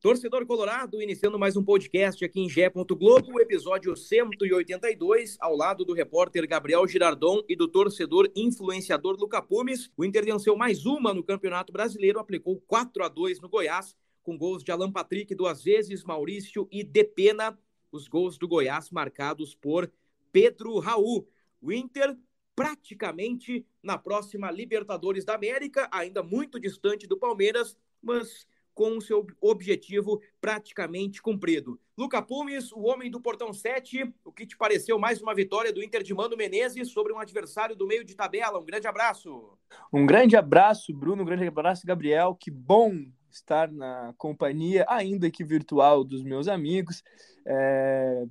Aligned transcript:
Torcedor 0.00 0.46
Colorado, 0.46 1.02
iniciando 1.02 1.38
mais 1.38 1.58
um 1.58 1.62
podcast 1.62 2.24
aqui 2.24 2.40
em 2.40 2.48
Gé. 2.48 2.70
Globo, 2.70 3.38
episódio 3.38 3.94
182, 3.94 5.36
ao 5.38 5.54
lado 5.54 5.84
do 5.84 5.92
repórter 5.92 6.48
Gabriel 6.48 6.88
Girardon 6.88 7.42
e 7.46 7.54
do 7.54 7.68
torcedor 7.68 8.26
influenciador 8.34 9.14
Luca 9.20 9.42
Pumes. 9.42 9.90
O 9.98 10.02
Inter 10.02 10.24
venceu 10.24 10.56
mais 10.56 10.86
uma 10.86 11.12
no 11.12 11.22
Campeonato 11.22 11.70
Brasileiro, 11.70 12.18
aplicou 12.18 12.58
4 12.66 13.04
a 13.04 13.08
2 13.08 13.42
no 13.42 13.48
Goiás, 13.50 13.94
com 14.22 14.38
gols 14.38 14.64
de 14.64 14.72
Alan 14.72 14.90
Patrick 14.90 15.34
duas 15.34 15.62
vezes, 15.62 16.02
Maurício 16.02 16.66
e 16.72 16.82
Depena. 16.82 17.58
Os 17.92 18.08
gols 18.08 18.38
do 18.38 18.48
Goiás 18.48 18.90
marcados 18.90 19.54
por 19.54 19.92
Pedro 20.32 20.78
Raul. 20.78 21.28
O 21.60 21.70
Inter 21.70 22.16
praticamente 22.56 23.66
na 23.82 23.98
próxima 23.98 24.50
Libertadores 24.50 25.26
da 25.26 25.34
América, 25.34 25.90
ainda 25.92 26.22
muito 26.22 26.58
distante 26.58 27.06
do 27.06 27.18
Palmeiras, 27.18 27.76
mas 28.02 28.46
com 28.74 28.96
o 28.96 29.00
seu 29.00 29.26
objetivo 29.40 30.20
praticamente 30.40 31.20
cumprido. 31.20 31.78
Luca 31.96 32.22
Pumes, 32.22 32.72
o 32.72 32.82
homem 32.82 33.10
do 33.10 33.20
portão 33.20 33.52
7, 33.52 34.12
o 34.24 34.32
que 34.32 34.46
te 34.46 34.56
pareceu 34.56 34.98
mais 34.98 35.20
uma 35.20 35.34
vitória 35.34 35.72
do 35.72 35.82
Inter 35.82 36.02
de 36.02 36.14
Mano 36.14 36.36
Menezes 36.36 36.90
sobre 36.90 37.12
um 37.12 37.18
adversário 37.18 37.76
do 37.76 37.86
meio 37.86 38.04
de 38.04 38.14
tabela? 38.14 38.58
Um 38.58 38.64
grande 38.64 38.86
abraço. 38.86 39.58
Um 39.92 40.06
grande 40.06 40.36
abraço, 40.36 40.94
Bruno, 40.94 41.22
um 41.22 41.26
grande 41.26 41.46
abraço, 41.46 41.86
Gabriel. 41.86 42.34
Que 42.34 42.50
bom 42.50 43.04
estar 43.30 43.70
na 43.70 44.14
companhia, 44.16 44.84
ainda 44.88 45.30
que 45.30 45.44
virtual, 45.44 46.02
dos 46.02 46.22
meus 46.22 46.48
amigos. 46.48 47.02
É... 47.46 48.24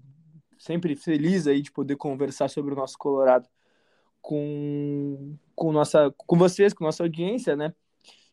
Sempre 0.57 0.95
feliz 0.95 1.47
aí 1.47 1.61
de 1.61 1.71
poder 1.71 1.95
conversar 1.95 2.49
sobre 2.49 2.73
o 2.73 2.75
nosso 2.75 2.97
Colorado 2.97 3.47
com, 4.21 5.35
com, 5.55 5.71
nossa, 5.71 6.13
com 6.17 6.37
vocês, 6.37 6.73
com 6.73 6.83
nossa 6.83 7.03
audiência, 7.03 7.55
né? 7.55 7.73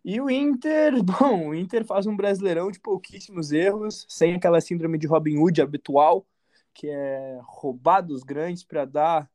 E 0.09 0.21
o 0.21 0.31
Inter, 0.31 0.93
bom, 1.03 1.49
o 1.49 1.55
Inter 1.55 1.85
faz 1.85 2.07
um 2.07 2.17
brasileirão 2.17 2.71
de 2.71 2.79
pouquíssimos 2.79 3.51
erros, 3.51 4.07
sem 4.09 4.35
aquela 4.37 4.61
síndrome 4.61 4.99
de 4.99 5.07
Robin 5.09 5.37
Hood 5.37 5.61
habitual, 5.61 6.25
que 6.73 6.89
é 6.89 7.41
roubar 7.43 8.03
dos 8.03 8.23
grandes 8.23 8.63
para 8.63 8.85
dar 8.85 9.29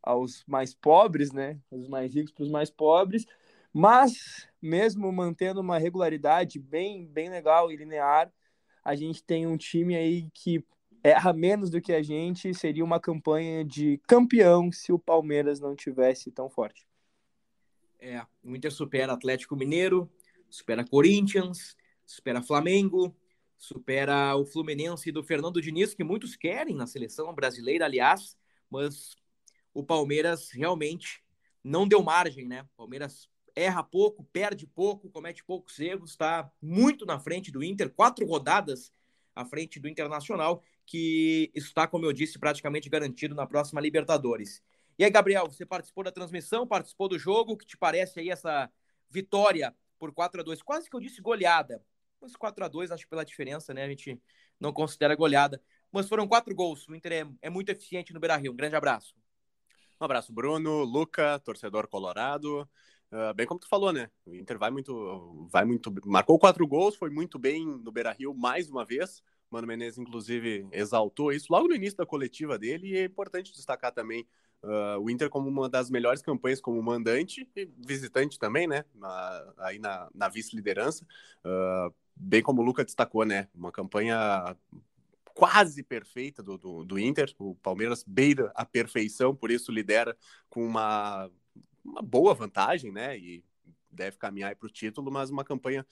aos 0.00 0.44
mais 0.46 0.72
pobres, 0.72 1.32
né? 1.32 1.58
Os 1.68 1.88
mais 1.88 2.14
ricos 2.14 2.30
para 2.30 2.44
os 2.44 2.50
mais 2.50 2.70
pobres. 2.70 3.26
Mas, 3.72 4.48
mesmo 4.62 5.10
mantendo 5.10 5.60
uma 5.60 5.78
regularidade 5.78 6.60
bem, 6.60 7.08
bem 7.08 7.28
legal 7.28 7.72
e 7.72 7.76
linear, 7.76 8.32
a 8.84 8.94
gente 8.94 9.20
tem 9.20 9.48
um 9.48 9.56
time 9.56 9.96
aí 9.96 10.30
que 10.32 10.64
erra 11.02 11.32
menos 11.32 11.70
do 11.70 11.80
que 11.80 11.92
a 11.92 12.02
gente. 12.04 12.54
Seria 12.54 12.84
uma 12.84 13.00
campanha 13.00 13.64
de 13.64 14.00
campeão 14.06 14.70
se 14.70 14.92
o 14.92 14.98
Palmeiras 14.98 15.58
não 15.58 15.74
tivesse 15.74 16.30
tão 16.30 16.48
forte. 16.48 16.86
É, 18.04 18.22
o 18.42 18.54
Inter 18.54 18.70
supera 18.70 19.14
Atlético 19.14 19.56
Mineiro, 19.56 20.12
supera 20.50 20.86
Corinthians, 20.86 21.74
supera 22.04 22.42
Flamengo, 22.42 23.16
supera 23.56 24.36
o 24.36 24.44
Fluminense 24.44 25.10
do 25.10 25.24
Fernando 25.24 25.58
Diniz, 25.58 25.94
que 25.94 26.04
muitos 26.04 26.36
querem 26.36 26.76
na 26.76 26.86
seleção 26.86 27.34
brasileira, 27.34 27.86
aliás, 27.86 28.36
mas 28.68 29.16
o 29.72 29.82
Palmeiras 29.82 30.50
realmente 30.50 31.24
não 31.64 31.88
deu 31.88 32.02
margem, 32.02 32.46
né? 32.46 32.64
O 32.74 32.76
Palmeiras 32.76 33.26
erra 33.56 33.82
pouco, 33.82 34.22
perde 34.24 34.66
pouco, 34.66 35.08
comete 35.08 35.42
poucos 35.42 35.80
erros, 35.80 36.10
está 36.10 36.52
muito 36.60 37.06
na 37.06 37.18
frente 37.18 37.50
do 37.50 37.64
Inter, 37.64 37.88
quatro 37.88 38.26
rodadas 38.26 38.92
à 39.34 39.46
frente 39.46 39.80
do 39.80 39.88
Internacional, 39.88 40.62
que 40.84 41.50
está, 41.54 41.86
como 41.86 42.04
eu 42.04 42.12
disse, 42.12 42.38
praticamente 42.38 42.90
garantido 42.90 43.34
na 43.34 43.46
próxima 43.46 43.80
Libertadores. 43.80 44.62
E 44.98 45.04
aí, 45.04 45.10
Gabriel, 45.10 45.46
você 45.46 45.66
participou 45.66 46.04
da 46.04 46.12
transmissão, 46.12 46.66
participou 46.66 47.08
do 47.08 47.18
jogo, 47.18 47.52
o 47.52 47.56
que 47.56 47.66
te 47.66 47.76
parece 47.76 48.20
aí 48.20 48.30
essa 48.30 48.70
vitória 49.10 49.74
por 49.98 50.12
4 50.12 50.40
a 50.40 50.44
2 50.44 50.62
Quase 50.62 50.88
que 50.88 50.94
eu 50.94 51.00
disse 51.00 51.20
goleada. 51.20 51.82
Mas 52.20 52.36
4 52.36 52.64
a 52.64 52.68
2 52.68 52.90
acho 52.90 53.04
que 53.04 53.10
pela 53.10 53.24
diferença, 53.24 53.74
né? 53.74 53.84
A 53.84 53.88
gente 53.88 54.20
não 54.58 54.72
considera 54.72 55.14
goleada. 55.14 55.60
Mas 55.90 56.08
foram 56.08 56.26
quatro 56.26 56.54
gols. 56.54 56.86
O 56.88 56.94
Inter 56.94 57.12
é, 57.12 57.26
é 57.42 57.50
muito 57.50 57.70
eficiente 57.70 58.12
no 58.12 58.20
Beira-Rio. 58.20 58.52
Um 58.52 58.56
grande 58.56 58.76
abraço. 58.76 59.14
Um 60.00 60.04
abraço, 60.04 60.32
Bruno, 60.32 60.84
Luca, 60.84 61.38
torcedor 61.40 61.88
colorado. 61.88 62.68
Uh, 63.12 63.32
bem 63.34 63.46
como 63.46 63.60
tu 63.60 63.68
falou, 63.68 63.92
né? 63.92 64.10
O 64.24 64.34
Inter 64.34 64.58
vai 64.58 64.70
muito, 64.70 65.48
vai 65.50 65.64
muito, 65.64 65.92
marcou 66.06 66.38
quatro 66.38 66.66
gols, 66.66 66.96
foi 66.96 67.10
muito 67.10 67.38
bem 67.38 67.64
no 67.64 67.92
Beira-Rio 67.92 68.34
mais 68.34 68.68
uma 68.68 68.84
vez. 68.84 69.22
Mano 69.50 69.68
Menezes, 69.68 69.98
inclusive, 69.98 70.66
exaltou 70.72 71.32
isso 71.32 71.46
logo 71.50 71.68
no 71.68 71.76
início 71.76 71.96
da 71.96 72.04
coletiva 72.04 72.58
dele, 72.58 72.88
e 72.88 72.96
é 72.96 73.04
importante 73.04 73.52
destacar 73.52 73.92
também 73.92 74.26
Uh, 74.64 74.98
o 74.98 75.10
Inter 75.10 75.28
como 75.28 75.48
uma 75.48 75.68
das 75.68 75.90
melhores 75.90 76.22
campanhas 76.22 76.58
como 76.58 76.82
mandante 76.82 77.46
e 77.54 77.68
visitante 77.86 78.38
também, 78.38 78.66
né? 78.66 78.84
Na, 78.94 79.54
aí 79.58 79.78
na, 79.78 80.08
na 80.14 80.28
vice-liderança. 80.28 81.06
Uh, 81.44 81.94
bem 82.16 82.42
como 82.42 82.62
o 82.62 82.64
Luca 82.64 82.84
destacou, 82.84 83.26
né? 83.26 83.48
Uma 83.54 83.70
campanha 83.70 84.56
quase 85.34 85.82
perfeita 85.82 86.42
do, 86.42 86.56
do, 86.56 86.84
do, 86.84 86.98
Inter. 86.98 87.34
O 87.38 87.54
Palmeiras 87.56 88.02
beira 88.06 88.50
a 88.54 88.64
perfeição, 88.64 89.34
por 89.34 89.50
isso 89.50 89.70
lidera 89.70 90.16
com 90.48 90.64
uma, 90.64 91.30
uma 91.84 92.00
boa 92.00 92.34
vantagem, 92.34 92.90
né? 92.90 93.18
E 93.18 93.44
deve 93.90 94.16
caminhar 94.16 94.56
para 94.56 94.66
o 94.66 94.70
título, 94.70 95.10
mas 95.10 95.30
uma 95.30 95.44
campanha 95.44 95.86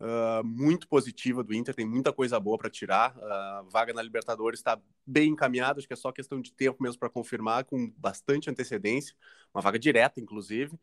uh, 0.00 0.44
muito 0.44 0.88
positiva 0.88 1.42
do 1.42 1.54
Inter, 1.54 1.74
tem 1.74 1.86
muita 1.86 2.12
coisa 2.12 2.38
boa 2.38 2.58
para 2.58 2.70
tirar. 2.70 3.16
A 3.18 3.62
uh, 3.62 3.70
vaga 3.70 3.92
na 3.92 4.02
Libertadores 4.02 4.60
está 4.60 4.80
bem 5.06 5.30
encaminhada, 5.30 5.78
acho 5.78 5.86
que 5.86 5.94
é 5.94 5.96
só 5.96 6.12
questão 6.12 6.40
de 6.40 6.52
tempo 6.52 6.82
mesmo 6.82 6.98
para 6.98 7.10
confirmar, 7.10 7.64
com 7.64 7.90
bastante 7.96 8.50
antecedência, 8.50 9.14
uma 9.54 9.62
vaga 9.62 9.78
direta, 9.78 10.20
inclusive. 10.20 10.78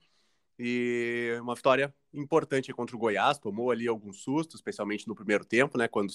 E 0.58 1.38
uma 1.42 1.54
vitória 1.54 1.94
importante 2.14 2.72
contra 2.72 2.96
o 2.96 3.00
Goiás, 3.00 3.38
tomou 3.38 3.72
ali 3.72 3.88
alguns 3.88 4.22
sustos, 4.22 4.56
especialmente 4.56 5.08
no 5.08 5.16
primeiro 5.16 5.44
tempo, 5.44 5.78
né? 5.78 5.88
Quando, 5.88 6.14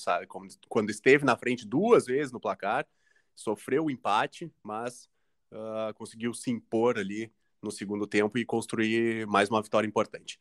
quando 0.68 0.88
esteve 0.88 1.24
na 1.24 1.36
frente 1.36 1.66
duas 1.66 2.06
vezes 2.06 2.32
no 2.32 2.40
placar, 2.40 2.86
sofreu 3.34 3.84
o 3.84 3.90
empate, 3.90 4.50
mas 4.62 5.10
uh, 5.52 5.92
conseguiu 5.94 6.32
se 6.32 6.50
impor 6.50 6.98
ali 6.98 7.30
no 7.62 7.70
segundo 7.70 8.06
tempo 8.06 8.38
e 8.38 8.44
construir 8.44 9.26
mais 9.26 9.50
uma 9.50 9.60
vitória 9.60 9.86
importante. 9.86 10.40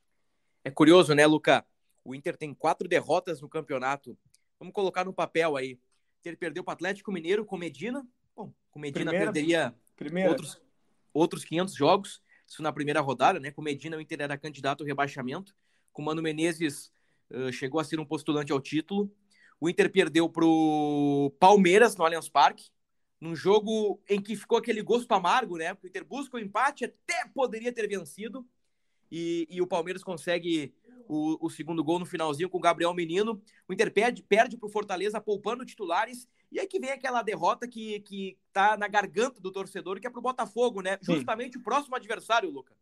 É 0.64 0.72
curioso, 0.72 1.14
né, 1.14 1.26
Luca? 1.26 1.66
O 2.09 2.16
Inter 2.16 2.36
tem 2.36 2.56
quatro 2.56 2.88
derrotas 2.88 3.40
no 3.40 3.47
campeonato. 3.47 4.18
Vamos 4.58 4.74
colocar 4.74 5.06
no 5.06 5.14
papel 5.14 5.56
aí. 5.56 5.78
Ele 6.25 6.36
perdeu 6.36 6.64
para 6.64 6.72
o 6.72 6.74
Atlético 6.74 7.12
Mineiro 7.12 7.46
com 7.46 7.56
Medina. 7.56 8.03
Bom, 8.36 8.52
com 8.72 8.80
Medina 8.80 9.12
primeira, 9.12 9.31
perderia 9.31 9.75
primeira. 9.96 10.30
Outros, 10.31 10.59
outros 11.14 11.46
500 11.46 11.75
jogos. 11.75 12.20
Isso 12.47 12.64
na 12.64 12.74
primeira 12.74 13.00
rodada, 13.00 13.40
né? 13.40 13.52
Com 13.52 13.62
Medina, 13.62 13.96
o 13.96 14.02
Inter 14.02 14.22
era 14.22 14.40
candidato 14.40 14.81
ao 14.81 14.88
rebaixamento. 14.88 15.56
Com 15.94 16.02
Mano 16.02 16.20
Menezes, 16.20 16.92
uh, 17.30 17.52
chegou 17.52 17.80
a 17.80 17.84
ser 17.84 18.00
um 18.00 18.06
postulante 18.06 18.52
ao 18.52 18.59
título. 18.59 19.12
O 19.62 19.70
Inter 19.70 19.91
perdeu 19.91 20.28
para 20.28 20.46
o 20.46 21.31
Palmeiras 21.40 21.96
no 21.96 22.03
Allianz 22.03 22.28
Parque, 22.28 22.72
num 23.22 23.36
jogo 23.36 24.02
em 24.09 24.20
que 24.20 24.36
ficou 24.36 24.58
aquele 24.58 24.81
gosto 24.81 25.12
amargo, 25.12 25.58
né? 25.58 25.76
Porque 25.76 25.86
o 25.86 25.90
Inter 25.90 26.06
busca 26.06 26.38
o 26.38 26.40
empate, 26.40 26.86
até 26.86 27.30
poderia 27.36 27.72
ter 27.72 27.88
vencido. 27.88 28.44
E, 29.12 29.47
e 29.47 29.62
o 29.62 29.67
Palmeiras 29.67 30.03
consegue 30.03 30.73
o, 31.07 31.46
o, 31.46 31.49
segundo 31.49 31.84
gol 31.84 31.99
no 31.99 32.05
finalzinho 32.05 32.49
com 32.49 32.57
o 32.57 32.61
Gabriel 32.61 32.93
Menino. 32.93 33.41
O 33.67 33.73
Inter 33.73 33.91
perde, 33.91 34.23
perde 34.23 34.57
para 34.57 34.67
o 34.67 34.72
Fortaleza, 34.72 35.22
poupando 35.22 35.66
titulares. 35.66 36.28
E 36.51 36.59
aí 36.59 36.67
que 36.67 36.79
vem 36.79 36.91
aquela 36.91 37.22
derrota 37.22 37.67
que, 37.67 37.99
que 38.01 38.37
tá 38.51 38.75
na 38.78 38.87
garganta 38.87 39.40
do 39.40 39.51
torcedor, 39.51 39.99
que 39.99 40.07
é 40.07 40.09
para 40.09 40.19
o 40.19 40.23
Botafogo, 40.23 40.81
né? 40.81 40.97
Sim. 41.01 41.16
Justamente 41.16 41.57
o 41.57 41.63
próximo 41.63 41.96
adversário, 41.96 42.49
Luca. 42.49 42.73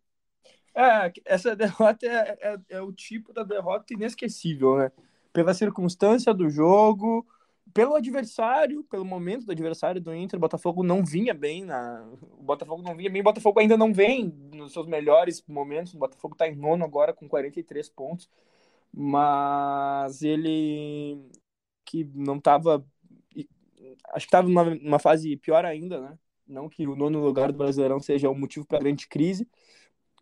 É, 0.73 1.11
essa 1.25 1.55
derrota 1.55 2.05
é, 2.05 2.37
é, 2.39 2.59
é, 2.69 2.81
o 2.81 2.91
tipo 2.91 3.33
da 3.33 3.43
derrota 3.43 3.93
inesquecível, 3.93 4.77
né? 4.77 4.91
Pela 5.33 5.53
circunstância 5.53 6.33
do 6.33 6.49
jogo, 6.49 7.25
pelo 7.73 7.95
adversário, 7.95 8.83
pelo 8.83 9.05
momento 9.05 9.45
do 9.45 9.51
adversário 9.51 10.01
do 10.01 10.13
Inter, 10.13 10.37
o 10.37 10.41
Botafogo 10.41 10.83
não 10.83 11.03
vinha 11.03 11.33
bem 11.33 11.63
na. 11.65 12.07
O 12.37 12.43
Botafogo 12.43 12.81
não 12.81 12.95
vinha 12.95 13.09
bem, 13.09 13.21
o 13.21 13.23
Botafogo 13.23 13.59
ainda 13.59 13.77
não 13.77 13.93
vem 13.93 14.33
nos 14.53 14.73
seus 14.73 14.87
melhores 14.87 15.43
momentos. 15.47 15.93
O 15.93 15.97
Botafogo 15.97 16.33
está 16.35 16.47
em 16.47 16.55
nono 16.55 16.83
agora 16.83 17.13
com 17.13 17.27
43 17.27 17.89
pontos, 17.89 18.29
mas 18.93 20.21
ele 20.21 21.19
que 21.85 22.03
não 22.13 22.37
estava. 22.37 22.85
Acho 24.09 24.25
que 24.25 24.29
estava 24.29 24.47
numa, 24.47 24.75
numa 24.75 24.99
fase 24.99 25.35
pior 25.37 25.65
ainda, 25.65 26.01
né? 26.01 26.19
Não 26.47 26.69
que 26.69 26.87
o 26.87 26.95
nono 26.95 27.23
lugar 27.23 27.51
do 27.51 27.57
Brasileirão 27.57 27.99
seja 27.99 28.29
um 28.29 28.37
motivo 28.37 28.65
para 28.65 28.79
grande 28.79 29.07
crise. 29.07 29.47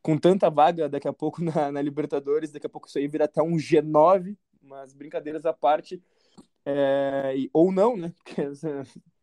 com 0.01 0.17
tanta 0.17 0.49
vaga 0.49 0.89
daqui 0.89 1.07
a 1.07 1.13
pouco 1.13 1.41
na, 1.43 1.71
na 1.71 1.81
Libertadores, 1.81 2.51
daqui 2.51 2.67
a 2.67 2.69
pouco 2.69 2.87
isso 2.87 2.97
aí 2.97 3.07
vira 3.07 3.25
até 3.25 3.41
um 3.41 3.55
G9, 3.57 4.37
mas 4.61 4.93
brincadeiras 4.93 5.45
à 5.45 5.53
parte, 5.53 6.01
é, 6.65 7.33
ou 7.53 7.71
não, 7.71 7.95
né? 7.95 8.13
Porque, 8.23 8.41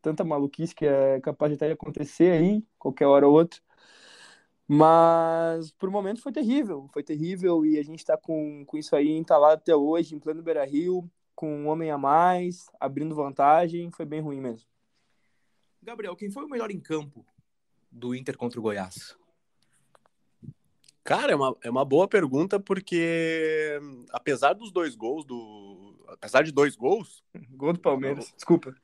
tanta 0.00 0.24
maluquice 0.24 0.74
que 0.74 0.86
é 0.86 1.20
capaz 1.20 1.50
de 1.50 1.56
até 1.56 1.72
acontecer 1.72 2.32
aí, 2.32 2.64
qualquer 2.78 3.06
hora 3.06 3.26
ou 3.26 3.34
outra. 3.34 3.60
Mas 4.66 5.70
por 5.72 5.88
um 5.88 5.92
momento 5.92 6.22
foi 6.22 6.32
terrível, 6.32 6.88
foi 6.92 7.02
terrível 7.02 7.64
e 7.66 7.78
a 7.78 7.82
gente 7.82 7.98
está 7.98 8.16
com, 8.16 8.64
com 8.64 8.78
isso 8.78 8.96
aí 8.96 9.10
entalado 9.10 9.60
até 9.60 9.74
hoje, 9.74 10.14
em 10.14 10.18
pleno 10.18 10.42
Beira 10.42 10.64
Rio, 10.64 11.10
com 11.34 11.54
um 11.54 11.68
homem 11.68 11.90
a 11.90 11.98
mais, 11.98 12.66
abrindo 12.80 13.14
vantagem, 13.14 13.90
foi 13.90 14.06
bem 14.06 14.20
ruim 14.20 14.40
mesmo. 14.40 14.66
Gabriel, 15.82 16.16
quem 16.16 16.30
foi 16.30 16.44
o 16.44 16.48
melhor 16.48 16.70
em 16.70 16.80
campo 16.80 17.26
do 17.90 18.14
Inter 18.14 18.36
contra 18.36 18.58
o 18.58 18.62
Goiás? 18.62 19.16
Cara, 21.04 21.32
é 21.32 21.36
uma, 21.36 21.56
é 21.62 21.70
uma 21.70 21.84
boa 21.84 22.06
pergunta, 22.06 22.60
porque 22.60 23.80
apesar 24.12 24.52
dos 24.52 24.70
dois 24.70 24.94
gols 24.94 25.24
do. 25.24 25.91
Apesar 26.12 26.42
de 26.42 26.52
dois 26.52 26.76
gols. 26.76 27.24
Gol 27.50 27.72
do 27.72 27.78
Palmeiras, 27.78 28.28
eu, 28.28 28.34
desculpa. 28.36 28.74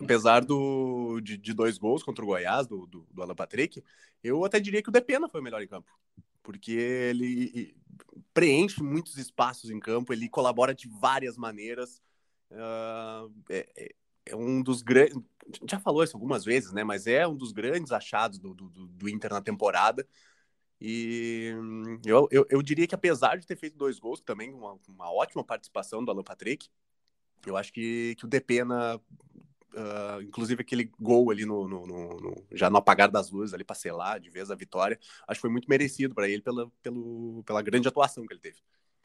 Apesar 0.00 0.44
do, 0.44 1.20
de, 1.20 1.36
de, 1.36 1.52
dois 1.52 1.78
gols 1.78 2.02
contra 2.02 2.24
o 2.24 2.28
Goiás, 2.28 2.66
do, 2.66 2.86
do, 2.86 3.06
do 3.10 3.22
Alan 3.22 3.34
Patrick, 3.34 3.82
eu 4.22 4.44
até 4.44 4.60
diria 4.60 4.82
que 4.82 4.88
o 4.88 4.92
Depena 4.92 5.28
foi 5.28 5.40
o 5.40 5.44
melhor 5.44 5.62
em 5.62 5.68
campo. 5.68 5.90
Porque 6.42 6.72
ele 6.72 7.76
preenche 8.32 8.82
muitos 8.82 9.16
espaços 9.16 9.70
em 9.70 9.80
campo, 9.80 10.12
ele 10.12 10.28
colabora 10.28 10.74
de 10.74 10.88
várias 10.88 11.36
maneiras. 11.36 12.00
Uh, 12.50 13.32
é, 13.50 13.94
é, 14.26 14.36
um 14.36 14.62
dos 14.62 14.82
grandes. 14.82 15.16
Já 15.68 15.80
falou 15.80 16.04
isso 16.04 16.16
algumas 16.16 16.44
vezes, 16.44 16.72
né? 16.72 16.84
Mas 16.84 17.06
é 17.06 17.26
um 17.26 17.36
dos 17.36 17.52
grandes 17.52 17.92
achados 17.92 18.38
do, 18.38 18.54
do, 18.54 18.68
do 18.68 19.08
Inter 19.08 19.32
na 19.32 19.40
temporada. 19.40 20.06
E 20.80 21.54
eu, 22.04 22.28
eu, 22.30 22.46
eu, 22.50 22.62
diria 22.62 22.86
que 22.86 22.94
apesar 22.94 23.38
de 23.38 23.46
ter 23.46 23.56
feito 23.56 23.78
dois 23.78 23.98
gols, 23.98 24.20
também 24.20 24.52
uma, 24.52 24.78
uma 24.88 25.10
ótima 25.10 25.42
participação 25.42 26.04
do 26.04 26.10
Alan 26.10 26.22
Patrick, 26.22 26.68
eu 27.46 27.56
acho 27.56 27.72
que, 27.72 28.14
que 28.16 28.24
o 28.26 28.28
Depena, 28.28 28.96
uh, 28.96 30.22
inclusive 30.22 30.60
aquele 30.60 30.90
gol 31.00 31.30
ali 31.30 31.46
no, 31.46 31.66
no, 31.66 31.86
no, 31.86 32.08
no, 32.20 32.46
já 32.52 32.68
no 32.68 32.76
apagar 32.76 33.10
das 33.10 33.30
luzes 33.30 33.54
ali 33.54 33.64
para 33.64 33.74
selar 33.76 34.20
de 34.20 34.28
vez 34.28 34.50
a 34.50 34.54
vitória, 34.54 34.98
acho 35.26 35.38
que 35.38 35.42
foi 35.42 35.50
muito 35.50 35.68
merecido 35.68 36.14
para 36.14 36.28
ele 36.28 36.42
pela, 36.42 36.70
pelo, 36.82 37.42
pela 37.44 37.62
grande 37.62 37.88
atuação 37.88 38.26
que 38.26 38.34
ele 38.34 38.40
teve. 38.40 38.58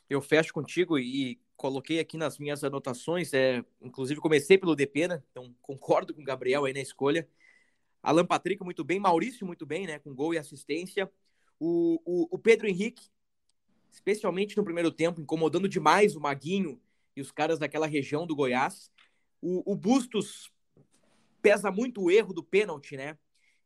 Eu 0.09 0.21
fecho 0.21 0.53
contigo 0.53 0.99
e 0.99 1.39
coloquei 1.55 1.99
aqui 1.99 2.17
nas 2.17 2.37
minhas 2.37 2.65
anotações, 2.65 3.33
é, 3.33 3.63
inclusive 3.81 4.19
comecei 4.19 4.57
pelo 4.57 4.75
Depena, 4.75 5.23
então 5.31 5.55
concordo 5.61 6.13
com 6.13 6.21
o 6.21 6.25
Gabriel 6.25 6.65
aí 6.65 6.73
na 6.73 6.81
escolha. 6.81 7.25
Alan 8.03 8.25
Patrick 8.25 8.61
muito 8.63 8.83
bem, 8.83 8.99
Maurício 8.99 9.45
muito 9.45 9.65
bem, 9.65 9.87
né, 9.87 9.99
com 9.99 10.13
gol 10.13 10.33
e 10.33 10.37
assistência. 10.37 11.09
O, 11.63 12.01
o, 12.03 12.27
o 12.31 12.39
Pedro 12.39 12.67
Henrique, 12.67 13.07
especialmente 13.91 14.57
no 14.57 14.63
primeiro 14.63 14.91
tempo, 14.91 15.21
incomodando 15.21 15.69
demais 15.69 16.15
o 16.15 16.19
Maguinho 16.19 16.81
e 17.15 17.21
os 17.21 17.31
caras 17.31 17.59
daquela 17.59 17.85
região 17.85 18.25
do 18.25 18.35
Goiás. 18.35 18.91
O, 19.39 19.71
o 19.71 19.75
Bustos 19.75 20.51
pesa 21.39 21.69
muito 21.69 22.01
o 22.01 22.09
erro 22.09 22.33
do 22.33 22.43
pênalti, 22.43 22.97
né? 22.97 23.15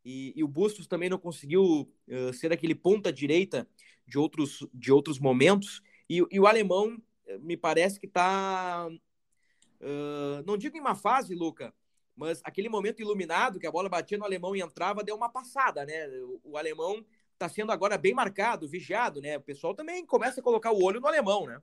E, 0.04 0.34
e, 0.36 0.44
o 0.44 0.48
Bustos 0.48 0.88
também 0.88 1.10
não 1.10 1.18
conseguiu 1.18 1.90
uh, 2.10 2.34
ser 2.34 2.52
aquele 2.52 2.76
ponta 2.76 3.14
direita 3.14 3.66
de 4.06 4.20
outros, 4.20 4.68
de 4.74 4.92
outros 4.92 5.18
momentos. 5.18 5.82
E, 6.10 6.22
e 6.30 6.38
o 6.38 6.48
alemão 6.48 7.02
me 7.40 7.56
parece 7.56 7.98
que 7.98 8.08
está, 8.08 8.90
uh, 8.90 10.44
não 10.46 10.58
digo 10.58 10.76
em 10.76 10.82
uma 10.82 10.96
fase, 10.96 11.34
Luca, 11.34 11.74
mas 12.14 12.42
aquele 12.44 12.68
momento 12.68 13.02
iluminado 13.02 13.58
que 13.58 13.66
a 13.66 13.72
bola 13.72 13.88
batia 13.88 14.18
no 14.18 14.26
alemão 14.26 14.54
e 14.54 14.62
entrava 14.62 15.02
deu 15.02 15.16
uma 15.16 15.30
passada, 15.30 15.86
né? 15.86 16.10
O, 16.20 16.42
o 16.44 16.58
alemão 16.58 17.06
está 17.36 17.48
sendo 17.50 17.72
agora 17.72 17.98
bem 17.98 18.14
marcado, 18.14 18.68
vigiado, 18.68 19.22
né? 19.22 19.38
O 19.38 19.42
pessoal 19.42 19.76
também 19.76 20.06
começa 20.06 20.40
a 20.40 20.44
colocar 20.44 20.72
o 20.72 20.84
olho 20.84 21.00
no 21.00 21.08
alemão, 21.08 21.46
né? 21.46 21.60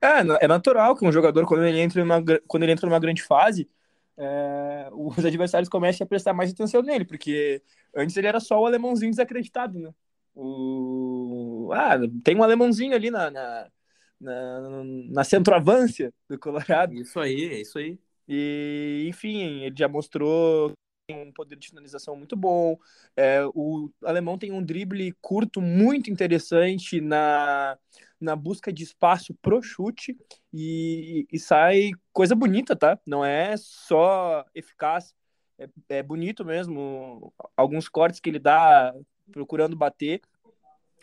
É, 0.00 0.44
é 0.44 0.48
natural 0.48 0.96
que 0.96 1.06
um 1.06 1.12
jogador, 1.12 1.46
quando 1.46 1.64
ele 1.64 1.80
entra 1.80 2.04
numa, 2.04 2.22
quando 2.46 2.62
ele 2.62 2.72
entra 2.72 2.86
numa 2.86 2.98
grande 2.98 3.22
fase, 3.22 3.68
é, 4.16 4.88
os 4.92 5.24
adversários 5.24 5.68
comecem 5.68 6.04
a 6.04 6.08
prestar 6.08 6.32
mais 6.32 6.50
atenção 6.50 6.82
nele, 6.82 7.04
porque 7.04 7.62
antes 7.94 8.16
ele 8.16 8.26
era 8.26 8.40
só 8.40 8.60
o 8.60 8.66
alemãozinho 8.66 9.10
desacreditado, 9.10 9.78
né? 9.78 9.90
O... 10.34 11.70
Ah, 11.72 11.96
tem 12.24 12.36
um 12.36 12.42
alemãozinho 12.42 12.94
ali 12.94 13.10
na, 13.10 13.30
na, 13.30 13.68
na, 14.20 14.82
na 15.10 15.24
centroavância 15.24 16.12
do 16.28 16.38
Colorado. 16.38 16.94
Isso 16.94 17.18
aí, 17.18 17.44
é 17.44 17.60
isso 17.60 17.78
aí. 17.78 17.98
E, 18.28 19.06
enfim, 19.08 19.64
ele 19.64 19.74
já 19.76 19.88
mostrou 19.88 20.72
um 21.14 21.32
poder 21.32 21.56
de 21.56 21.68
finalização 21.68 22.16
muito 22.16 22.36
bom. 22.36 22.78
É, 23.16 23.44
o 23.54 23.90
alemão 24.04 24.38
tem 24.38 24.52
um 24.52 24.62
drible 24.62 25.12
curto 25.20 25.60
muito 25.60 26.10
interessante 26.10 27.00
na, 27.00 27.78
na 28.20 28.36
busca 28.36 28.72
de 28.72 28.82
espaço 28.82 29.34
pro 29.34 29.62
chute 29.62 30.16
e, 30.52 31.26
e 31.32 31.38
sai 31.38 31.90
coisa 32.12 32.34
bonita, 32.34 32.76
tá? 32.76 32.98
Não 33.06 33.24
é 33.24 33.56
só 33.56 34.44
eficaz, 34.54 35.14
é, 35.58 35.68
é 35.88 36.02
bonito 36.02 36.44
mesmo. 36.44 37.32
Alguns 37.56 37.88
cortes 37.88 38.20
que 38.20 38.30
ele 38.30 38.38
dá 38.38 38.94
procurando 39.30 39.76
bater. 39.76 40.20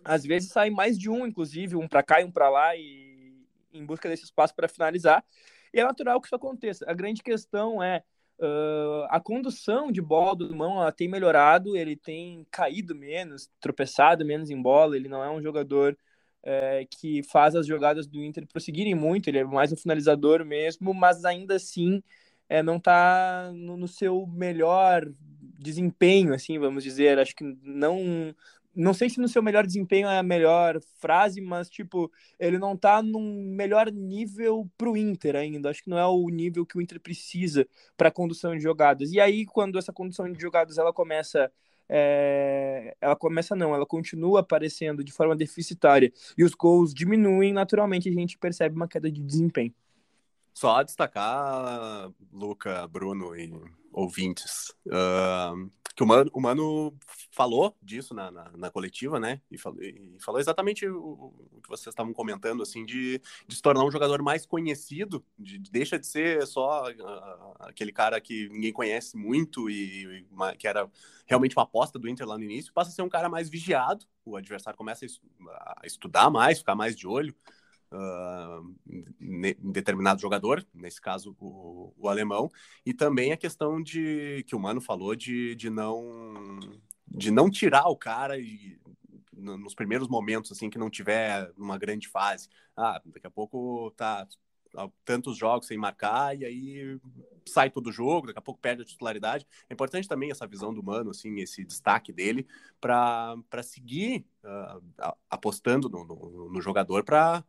Às 0.03 0.23
vezes 0.23 0.51
sai 0.51 0.69
mais 0.69 0.97
de 0.97 1.09
um, 1.09 1.25
inclusive, 1.25 1.75
um 1.75 1.87
para 1.87 2.03
cá 2.03 2.21
e 2.21 2.25
um 2.25 2.31
para 2.31 2.49
lá, 2.49 2.75
e 2.75 3.33
em 3.73 3.85
busca 3.85 4.09
desse 4.09 4.23
espaço 4.23 4.55
para 4.55 4.67
finalizar. 4.67 5.23
E 5.73 5.79
é 5.79 5.83
natural 5.83 6.19
que 6.21 6.27
isso 6.27 6.35
aconteça. 6.35 6.85
A 6.87 6.93
grande 6.93 7.21
questão 7.21 7.81
é 7.83 8.03
Uh, 8.39 9.07
a 9.09 9.19
condução 9.19 9.91
de 9.91 9.99
bola 9.99 10.35
do 10.35 10.55
Mão 10.55 10.79
ela 10.79 10.91
tem 10.91 11.07
melhorado, 11.07 11.75
ele 11.75 11.95
tem 11.95 12.45
caído 12.51 12.93
menos, 12.93 13.49
tropeçado 13.59 14.23
menos 14.23 14.51
em 14.51 14.61
bola, 14.61 14.95
ele 14.95 15.09
não 15.09 15.23
é 15.23 15.29
um 15.29 15.41
jogador 15.41 15.97
é, 16.43 16.85
que 16.85 17.23
faz 17.23 17.55
as 17.55 17.65
jogadas 17.65 18.07
do 18.07 18.23
Inter 18.23 18.45
prosseguirem 18.47 18.95
muito, 18.95 19.27
ele 19.27 19.39
é 19.39 19.43
mais 19.43 19.71
um 19.73 19.75
finalizador 19.75 20.45
mesmo, 20.45 20.93
mas 20.93 21.25
ainda 21.25 21.55
assim 21.55 22.01
é, 22.47 22.63
não 22.63 22.77
está 22.77 23.51
no, 23.53 23.75
no, 23.75 23.87
seu 23.87 24.25
melhor 24.27 25.05
desempenho, 25.59 26.33
assim, 26.33 26.59
vamos 26.59 26.83
dizer, 26.83 27.19
acho 27.19 27.35
que 27.35 27.43
não 27.63 28.33
não 28.77 28.93
sei 28.93 29.09
se 29.09 29.19
no 29.19 29.27
seu 29.27 29.41
melhor 29.41 29.65
desempenho 29.65 30.07
é 30.07 30.19
a 30.19 30.23
melhor 30.23 30.79
frase, 30.99 31.41
mas 31.41 31.67
tipo, 31.67 32.11
ele 32.39 32.59
não 32.59 32.77
tá 32.77 33.01
num 33.01 33.51
melhor 33.55 33.91
nível 33.91 34.69
pro 34.77 34.95
Inter 34.95 35.35
ainda. 35.35 35.71
Acho 35.71 35.83
que 35.83 35.89
não 35.89 35.97
é 35.97 36.05
o 36.05 36.29
nível 36.29 36.63
que 36.63 36.77
o 36.77 36.81
Inter 36.81 36.99
precisa 36.99 37.67
para 37.97 38.11
condução 38.11 38.55
de 38.55 38.61
jogadas. 38.61 39.11
E 39.11 39.19
aí, 39.19 39.47
quando 39.47 39.79
essa 39.79 39.91
condução 39.91 40.31
de 40.31 40.39
jogadas 40.39 40.77
ela 40.77 40.93
começa 40.93 41.51
é... 41.89 42.95
ela 43.01 43.15
começa 43.15 43.55
não, 43.55 43.73
ela 43.73 43.85
continua 43.85 44.41
aparecendo 44.41 45.03
de 45.03 45.11
forma 45.11 45.35
deficitária 45.35 46.13
e 46.37 46.43
os 46.43 46.53
gols 46.53 46.93
diminuem, 46.93 47.51
naturalmente 47.51 48.07
a 48.07 48.13
gente 48.13 48.37
percebe 48.37 48.75
uma 48.75 48.87
queda 48.87 49.11
de 49.11 49.23
desempenho. 49.23 49.73
Só 50.53 50.83
destacar, 50.83 52.11
Luca, 52.31 52.87
Bruno 52.87 53.35
e 53.35 53.51
ouvintes, 53.91 54.71
uh, 54.87 55.71
que 55.97 56.03
o 56.03 56.05
Mano, 56.05 56.29
o 56.31 56.39
Mano 56.39 56.95
falou 57.31 57.75
disso 57.81 58.13
na, 58.13 58.29
na, 58.29 58.51
na 58.55 58.69
coletiva, 58.69 59.19
né? 59.19 59.41
E 59.49 59.57
falou, 59.57 59.81
e 59.81 60.15
falou 60.19 60.39
exatamente 60.39 60.87
o, 60.87 61.33
o, 61.51 61.59
que 61.59 61.67
vocês 61.67 61.87
estavam 61.87 62.13
comentando, 62.13 62.61
assim, 62.61 62.85
de, 62.85 63.19
de 63.47 63.55
se 63.55 63.61
tornar 63.63 63.83
um 63.83 63.89
jogador 63.89 64.21
mais 64.21 64.45
conhecido, 64.45 65.25
de, 65.39 65.57
de 65.57 65.71
deixa 65.71 65.97
de 65.97 66.05
ser 66.05 66.45
só 66.45 66.83
uh, 66.91 67.55
aquele 67.61 67.91
cara 67.91 68.21
que 68.21 68.47
ninguém 68.49 68.71
conhece 68.71 69.17
muito 69.17 69.71
e, 69.71 70.03
e 70.03 70.27
uma, 70.29 70.55
que 70.55 70.67
era 70.67 70.87
realmente 71.25 71.57
uma 71.57 71.63
aposta 71.63 71.97
do 71.97 72.07
Inter 72.07 72.27
lá 72.27 72.37
no 72.37 72.43
início, 72.43 72.71
passa 72.71 72.91
a 72.91 72.93
ser 72.93 73.01
um 73.01 73.09
cara 73.09 73.27
mais 73.27 73.49
vigiado, 73.49 74.05
o 74.23 74.37
adversário 74.37 74.77
começa 74.77 75.03
a, 75.49 75.81
estudar 75.83 76.29
mais, 76.29 76.59
ficar 76.59 76.75
mais 76.75 76.95
de 76.95 77.07
olho 77.07 77.35
uh, 77.91 78.75
em 79.19 79.71
determinado 79.71 80.21
jogador, 80.21 80.65
nesse 80.73 81.01
caso 81.01 81.35
o, 81.39 81.93
o, 81.97 82.09
alemão, 82.09 82.51
e 82.85 82.93
também 82.93 83.31
a 83.31 83.37
questão 83.37 83.81
de 83.81 84.43
que 84.47 84.55
o 84.55 84.59
Mano 84.59 84.81
falou 84.81 85.15
de, 85.15 85.55
de 85.55 85.69
não 85.69 86.59
de 87.09 87.31
não 87.31 87.49
tirar 87.49 87.87
o 87.87 87.95
cara 87.95 88.37
e, 88.37 88.77
nos 89.31 89.73
primeiros 89.73 90.07
momentos 90.07 90.51
assim 90.51 90.69
que 90.69 90.77
não 90.77 90.89
tiver 90.89 91.51
uma 91.57 91.77
grande 91.77 92.07
fase. 92.07 92.49
Ah, 92.75 93.01
daqui 93.05 93.27
a 93.27 93.31
pouco 93.31 93.91
tá 93.91 94.27
tantos 95.05 95.37
jogos 95.37 95.67
sem 95.67 95.77
marcar 95.77 96.37
e 96.37 96.45
aí 96.45 96.99
sai 97.47 97.69
todo 97.69 97.87
o 97.87 97.91
jogo, 97.91 98.27
daqui 98.27 98.39
a 98.39 98.41
pouco 98.41 98.59
perde 98.59 98.81
a 98.81 98.85
titularidade. 98.85 99.47
É 99.69 99.73
importante 99.73 100.07
também 100.07 100.29
essa 100.31 100.45
visão 100.45 100.73
do 100.73 100.83
Mano, 100.83 101.11
assim, 101.11 101.39
esse 101.39 101.63
destaque 101.63 102.11
dele 102.11 102.45
para 102.79 103.63
seguir 103.63 104.25
uh, 104.43 105.15
apostando 105.29 105.89
no, 105.89 106.03
no, 106.03 106.49
no 106.51 106.61
jogador 106.61 107.03
para 107.03 107.43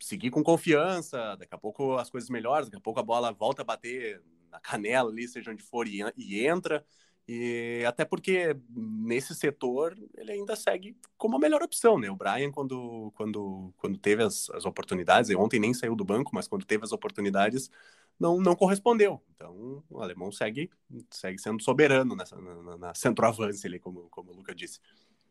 seguir 0.00 0.30
com 0.30 0.42
confiança, 0.42 1.36
daqui 1.36 1.54
a 1.54 1.58
pouco 1.58 1.96
as 1.96 2.10
coisas 2.10 2.30
melhoram, 2.30 2.64
daqui 2.64 2.76
a 2.76 2.80
pouco 2.80 3.00
a 3.00 3.02
bola 3.02 3.32
volta 3.32 3.62
a 3.62 3.64
bater 3.64 4.22
na 4.50 4.60
canela 4.60 5.10
ali, 5.10 5.28
seja 5.28 5.50
onde 5.50 5.62
for, 5.62 5.86
e, 5.86 6.00
e 6.16 6.46
entra. 6.46 6.84
E 7.30 7.84
até 7.86 8.06
porque 8.06 8.56
nesse 8.70 9.34
setor 9.34 9.94
ele 10.16 10.32
ainda 10.32 10.56
segue 10.56 10.96
como 11.18 11.36
a 11.36 11.38
melhor 11.38 11.62
opção, 11.62 11.98
né? 11.98 12.10
O 12.10 12.16
Brian, 12.16 12.50
quando, 12.50 13.12
quando, 13.14 13.70
quando 13.76 13.98
teve 13.98 14.22
as, 14.22 14.48
as 14.50 14.64
oportunidades, 14.64 15.30
ontem 15.36 15.60
nem 15.60 15.74
saiu 15.74 15.94
do 15.94 16.06
banco, 16.06 16.30
mas 16.34 16.48
quando 16.48 16.64
teve 16.64 16.84
as 16.84 16.92
oportunidades, 16.92 17.70
não, 18.18 18.40
não 18.40 18.56
correspondeu. 18.56 19.22
Então 19.34 19.84
o 19.90 20.00
alemão 20.00 20.32
segue, 20.32 20.70
segue 21.10 21.38
sendo 21.38 21.62
soberano 21.62 22.16
nessa, 22.16 22.34
na, 22.40 22.78
na 22.78 22.94
centroavance 22.94 23.66
ali, 23.66 23.78
como, 23.78 24.08
como 24.08 24.32
o 24.32 24.34
Luca 24.34 24.54
disse. 24.54 24.80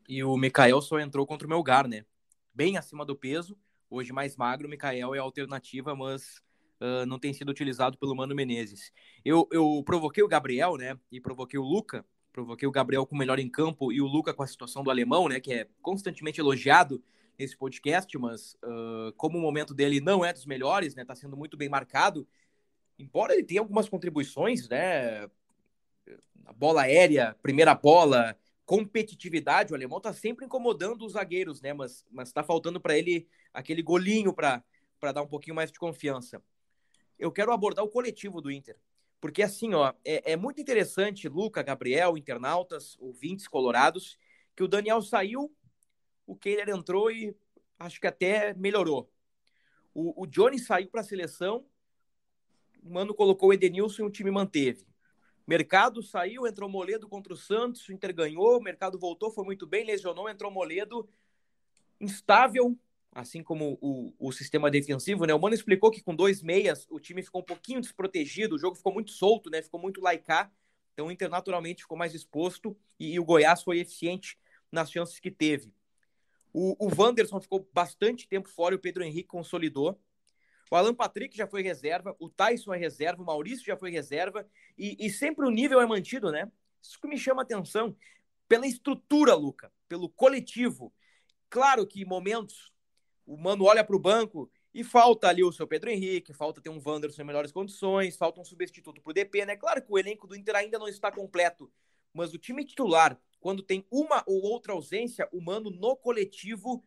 E 0.07 0.23
o 0.23 0.37
Mikael 0.37 0.79
só 0.81 0.99
entrou 0.99 1.25
contra 1.25 1.47
o 1.47 1.49
Melgar, 1.49 1.87
né? 1.87 2.05
Bem 2.53 2.77
acima 2.77 3.03
do 3.03 3.15
peso. 3.15 3.57
Hoje 3.89 4.11
mais 4.11 4.35
magro, 4.35 4.67
o 4.67 4.69
Mikael 4.69 5.15
é 5.15 5.19
a 5.19 5.21
alternativa, 5.21 5.95
mas 5.95 6.41
uh, 6.81 7.05
não 7.05 7.17
tem 7.17 7.33
sido 7.33 7.49
utilizado 7.49 7.97
pelo 7.97 8.15
Mano 8.15 8.35
Menezes. 8.35 8.91
Eu, 9.23 9.47
eu 9.51 9.81
provoquei 9.85 10.23
o 10.23 10.27
Gabriel, 10.27 10.75
né? 10.75 10.99
E 11.11 11.21
provoquei 11.21 11.57
o 11.57 11.63
Luca. 11.63 12.05
Provoquei 12.33 12.67
o 12.67 12.71
Gabriel 12.71 13.05
com 13.05 13.15
o 13.15 13.17
melhor 13.17 13.39
em 13.39 13.49
campo 13.49 13.91
e 13.91 14.01
o 14.01 14.05
Luca 14.05 14.33
com 14.33 14.43
a 14.43 14.47
situação 14.47 14.83
do 14.83 14.91
alemão, 14.91 15.29
né? 15.29 15.39
Que 15.39 15.53
é 15.53 15.67
constantemente 15.81 16.39
elogiado 16.39 17.01
nesse 17.39 17.55
podcast, 17.55 18.17
mas 18.17 18.55
uh, 18.55 19.13
como 19.15 19.37
o 19.37 19.41
momento 19.41 19.73
dele 19.73 20.01
não 20.01 20.25
é 20.25 20.33
dos 20.33 20.45
melhores, 20.45 20.93
né? 20.93 21.05
Tá 21.05 21.15
sendo 21.15 21.37
muito 21.37 21.55
bem 21.55 21.69
marcado. 21.69 22.27
Embora 22.99 23.33
ele 23.33 23.43
tenha 23.43 23.61
algumas 23.61 23.87
contribuições, 23.87 24.67
né? 24.67 25.29
A 26.45 26.53
bola 26.53 26.83
aérea, 26.83 27.37
primeira 27.41 27.73
bola, 27.73 28.35
competitividade, 28.67 29.71
o 29.71 29.75
alemão 29.75 30.01
tá 30.01 30.11
sempre 30.11 30.45
incomodando 30.45 31.05
os 31.05 31.13
zagueiros, 31.13 31.61
né? 31.61 31.73
Mas, 31.73 32.05
mas 32.11 32.33
tá 32.33 32.43
faltando 32.43 32.81
para 32.81 32.97
ele 32.97 33.25
aquele 33.53 33.81
golinho 33.81 34.33
para 34.33 34.61
dar 35.13 35.21
um 35.21 35.27
pouquinho 35.27 35.55
mais 35.55 35.71
de 35.71 35.79
confiança. 35.79 36.43
Eu 37.17 37.31
quero 37.31 37.53
abordar 37.53 37.85
o 37.85 37.89
coletivo 37.89 38.41
do 38.41 38.51
Inter. 38.51 38.77
Porque 39.21 39.41
assim, 39.41 39.73
ó, 39.73 39.93
é, 40.03 40.33
é 40.33 40.35
muito 40.35 40.59
interessante, 40.59 41.29
Luca, 41.29 41.63
Gabriel, 41.63 42.17
internautas, 42.17 42.97
ouvintes 42.99 43.47
colorados, 43.47 44.17
que 44.53 44.61
o 44.61 44.67
Daniel 44.67 45.01
saiu, 45.01 45.49
o 46.25 46.35
Kehler 46.35 46.67
entrou 46.69 47.09
e 47.09 47.33
acho 47.79 48.01
que 48.01 48.07
até 48.07 48.53
melhorou. 48.53 49.09
O, 49.93 50.23
o 50.23 50.27
Johnny 50.27 50.59
saiu 50.59 50.89
para 50.89 50.99
a 50.99 51.05
seleção, 51.05 51.65
o 52.83 52.93
Mano 52.93 53.15
colocou 53.15 53.49
o 53.49 53.53
Edenilson 53.53 54.03
e 54.03 54.05
o 54.05 54.11
time 54.11 54.29
manteve. 54.29 54.85
Mercado 55.47 56.03
saiu, 56.03 56.45
entrou 56.45 56.69
Moledo 56.69 57.07
contra 57.07 57.33
o 57.33 57.37
Santos, 57.37 57.87
o 57.87 57.93
Inter 57.93 58.13
ganhou, 58.13 58.57
o 58.57 58.61
Mercado 58.61 58.99
voltou, 58.99 59.31
foi 59.31 59.45
muito 59.45 59.65
bem, 59.65 59.85
lesionou, 59.85 60.27
entrou 60.27 60.51
Moledo, 60.51 61.07
instável, 62.01 62.77
assim 63.13 63.41
como 63.41 63.77
o, 63.81 64.13
o 64.19 64.31
sistema 64.33 64.69
defensivo, 64.69 65.25
né? 65.25 65.33
O 65.33 65.39
Mano 65.39 65.55
explicou 65.55 65.89
que 65.89 66.03
com 66.03 66.13
dois 66.13 66.43
meias 66.43 66.85
o 66.89 66.99
time 66.99 67.23
ficou 67.23 67.41
um 67.41 67.45
pouquinho 67.45 67.79
desprotegido, 67.79 68.55
o 68.55 68.59
jogo 68.59 68.75
ficou 68.75 68.93
muito 68.93 69.11
solto, 69.11 69.49
né? 69.49 69.61
Ficou 69.61 69.79
muito 69.79 70.01
laicá, 70.01 70.51
então 70.93 71.07
o 71.07 71.11
Inter 71.11 71.29
naturalmente 71.29 71.83
ficou 71.83 71.97
mais 71.97 72.13
exposto 72.13 72.75
e, 72.99 73.13
e 73.13 73.19
o 73.19 73.23
Goiás 73.23 73.63
foi 73.63 73.79
eficiente 73.79 74.37
nas 74.69 74.91
chances 74.91 75.17
que 75.17 75.31
teve. 75.31 75.73
O, 76.51 76.75
o 76.77 76.91
Wanderson 76.93 77.39
ficou 77.39 77.69
bastante 77.73 78.27
tempo 78.27 78.49
fora 78.49 78.75
e 78.75 78.77
o 78.77 78.81
Pedro 78.81 79.03
Henrique 79.03 79.29
consolidou. 79.29 79.97
O 80.69 80.75
Alan 80.75 80.93
Patrick 80.93 81.35
já 81.35 81.47
foi 81.47 81.61
reserva, 81.61 82.15
o 82.19 82.29
Tyson 82.29 82.73
é 82.73 82.77
reserva, 82.77 83.21
o 83.21 83.25
Maurício 83.25 83.65
já 83.65 83.77
foi 83.77 83.91
reserva, 83.91 84.47
e, 84.77 84.97
e 84.99 85.09
sempre 85.09 85.45
o 85.45 85.49
nível 85.49 85.79
é 85.79 85.85
mantido, 85.85 86.31
né? 86.31 86.51
Isso 86.81 86.99
que 86.99 87.07
me 87.07 87.17
chama 87.17 87.41
atenção, 87.41 87.95
pela 88.47 88.67
estrutura, 88.67 89.33
Luca, 89.33 89.71
pelo 89.87 90.09
coletivo. 90.09 90.93
Claro 91.49 91.85
que 91.85 92.05
momentos 92.05 92.71
o 93.25 93.37
Mano 93.37 93.65
olha 93.65 93.83
para 93.83 93.95
o 93.95 93.99
banco 93.99 94.49
e 94.73 94.83
falta 94.83 95.27
ali 95.27 95.43
o 95.43 95.51
seu 95.51 95.67
Pedro 95.67 95.89
Henrique, 95.89 96.33
falta 96.33 96.61
ter 96.61 96.69
um 96.69 96.81
Wanderson 96.83 97.21
em 97.21 97.25
melhores 97.25 97.51
condições, 97.51 98.15
falta 98.15 98.39
um 98.39 98.45
substituto 98.45 99.01
para 99.01 99.11
o 99.11 99.13
DP, 99.13 99.45
né? 99.45 99.55
Claro 99.55 99.81
que 99.81 99.91
o 99.91 99.97
elenco 99.97 100.27
do 100.27 100.35
Inter 100.35 100.55
ainda 100.55 100.77
não 100.77 100.87
está 100.87 101.11
completo, 101.11 101.71
mas 102.13 102.33
o 102.33 102.37
time 102.37 102.63
titular, 102.63 103.19
quando 103.39 103.63
tem 103.63 103.85
uma 103.91 104.23
ou 104.25 104.41
outra 104.43 104.73
ausência, 104.73 105.27
o 105.31 105.41
Mano 105.41 105.69
no 105.69 105.95
coletivo 105.95 106.83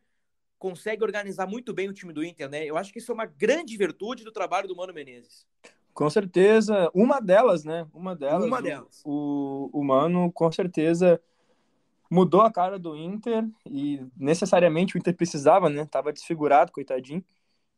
consegue 0.61 1.03
organizar 1.03 1.47
muito 1.47 1.73
bem 1.73 1.89
o 1.89 1.93
time 1.93 2.13
do 2.13 2.23
Inter, 2.23 2.47
né? 2.47 2.63
Eu 2.63 2.77
acho 2.77 2.93
que 2.93 2.99
isso 2.99 3.11
é 3.11 3.15
uma 3.15 3.25
grande 3.25 3.75
virtude 3.75 4.23
do 4.23 4.31
trabalho 4.31 4.67
do 4.67 4.75
Mano 4.75 4.93
Menezes. 4.93 5.43
Com 5.91 6.07
certeza, 6.07 6.87
uma 6.93 7.19
delas, 7.19 7.65
né? 7.65 7.87
Uma 7.91 8.15
delas. 8.15 8.45
Uma 8.45 8.61
delas. 8.61 9.01
O, 9.03 9.71
o 9.73 9.83
Mano, 9.83 10.31
com 10.31 10.51
certeza, 10.51 11.19
mudou 12.11 12.41
a 12.41 12.51
cara 12.51 12.77
do 12.77 12.95
Inter 12.95 13.43
e 13.65 14.05
necessariamente 14.15 14.95
o 14.95 14.99
Inter 14.99 15.15
precisava, 15.15 15.67
né? 15.67 15.83
Tava 15.89 16.13
desfigurado, 16.13 16.71
coitadinho. 16.71 17.25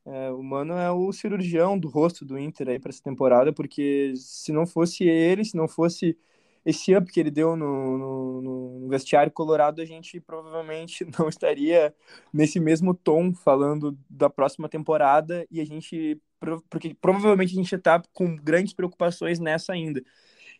É, 0.05 0.29
o 0.31 0.43
Mano 0.43 0.73
é 0.73 0.91
o 0.91 1.09
cirurgião 1.13 1.79
do 1.79 1.87
rosto 1.87 2.25
do 2.25 2.37
Inter 2.37 2.67
aí 2.67 2.79
para 2.79 2.89
essa 2.89 3.01
temporada, 3.01 3.53
porque 3.53 4.13
se 4.17 4.51
não 4.51 4.67
fosse 4.67 5.05
ele, 5.05 5.45
se 5.45 5.55
não 5.55 5.69
fosse 5.69 6.17
esse 6.65 6.95
up 6.95 7.11
que 7.11 7.19
ele 7.19 7.31
deu 7.31 7.55
no, 7.55 7.97
no, 7.97 8.41
no, 8.41 8.87
vestiário 8.89 9.31
colorado, 9.31 9.81
a 9.81 9.85
gente 9.85 10.19
provavelmente 10.19 11.05
não 11.17 11.27
estaria 11.27 11.93
nesse 12.31 12.59
mesmo 12.59 12.93
tom 12.93 13.33
falando 13.33 13.97
da 14.09 14.29
próxima 14.29 14.69
temporada 14.69 15.45
e 15.51 15.59
a 15.59 15.65
gente, 15.65 16.19
porque 16.69 16.95
provavelmente 17.01 17.53
a 17.53 17.55
gente 17.55 17.75
está 17.75 18.01
com 18.13 18.35
grandes 18.35 18.73
preocupações 18.73 19.39
nessa 19.39 19.73
ainda. 19.73 20.01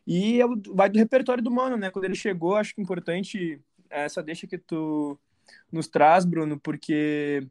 E 0.06 0.42
é 0.42 0.46
vai 0.74 0.90
do 0.90 1.00
repertório 1.00 1.44
do 1.44 1.52
Mano, 1.52 1.78
né? 1.78 1.90
Quando 1.90 2.06
ele 2.06 2.16
chegou, 2.16 2.56
acho 2.56 2.76
que 2.76 2.82
é 2.82 2.84
importante 2.84 3.62
essa 3.90 4.22
deixa 4.22 4.46
que 4.48 4.58
tu 4.58 5.18
nos 5.72 5.88
traz, 5.88 6.26
Bruno, 6.26 6.60
porque 6.60 7.48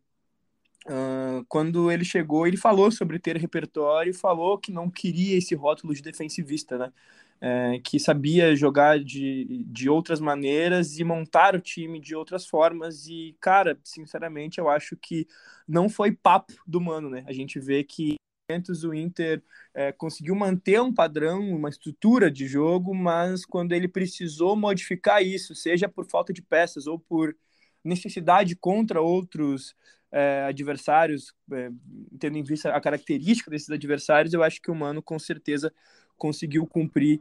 uh, 0.87 1.45
quando 1.49 1.91
ele 1.91 2.05
chegou, 2.05 2.47
ele 2.47 2.57
falou 2.57 2.91
sobre 2.91 3.19
ter 3.19 3.37
repertório, 3.37 4.13
falou 4.15 4.59
que 4.59 4.73
não 4.73 4.91
queria 4.91 5.39
esse 5.39 5.55
rótulo 5.55 5.95
de 5.95 6.03
defensivista, 6.03 6.77
né? 6.77 6.93
É, 7.45 7.81
que 7.81 7.99
sabia 7.99 8.55
jogar 8.55 9.01
de, 9.01 9.65
de 9.67 9.91
outras 9.91 10.21
maneiras 10.21 11.01
e 11.01 11.03
montar 11.03 11.57
o 11.57 11.61
time 11.61 11.99
de 11.99 12.15
outras 12.15 12.47
formas. 12.47 13.09
E, 13.09 13.37
cara, 13.41 13.77
sinceramente, 13.83 14.61
eu 14.61 14.69
acho 14.69 14.97
que 14.97 15.27
não 15.67 15.89
foi 15.89 16.13
papo 16.13 16.53
do 16.65 16.81
Mano, 16.81 17.11
né? 17.11 17.25
A 17.27 17.33
gente 17.33 17.59
vê 17.59 17.83
que 17.83 18.15
o 18.85 18.95
Inter 18.95 19.43
é, 19.75 19.91
conseguiu 19.91 20.37
manter 20.37 20.81
um 20.81 20.95
padrão, 20.95 21.41
uma 21.51 21.69
estrutura 21.69 22.31
de 22.31 22.47
jogo, 22.47 22.95
mas 22.95 23.45
quando 23.45 23.73
ele 23.73 23.89
precisou 23.89 24.55
modificar 24.55 25.23
isso, 25.23 25.55
seja 25.55 25.89
por 25.89 26.07
falta 26.07 26.33
de 26.33 26.43
peças 26.43 26.87
ou 26.87 26.99
por 26.99 27.35
necessidade 27.83 28.55
contra 28.55 29.01
outros 29.01 29.75
é, 30.13 30.45
adversários, 30.49 31.35
é, 31.51 31.71
tendo 32.21 32.39
em 32.39 32.43
vista 32.45 32.71
a 32.71 32.81
característica 32.81 33.51
desses 33.51 33.71
adversários, 33.71 34.35
eu 34.35 34.43
acho 34.45 34.61
que 34.61 34.71
o 34.71 34.75
Mano 34.75 35.03
com 35.03 35.19
certeza 35.19 35.73
conseguiu 36.17 36.67
cumprir 36.67 37.21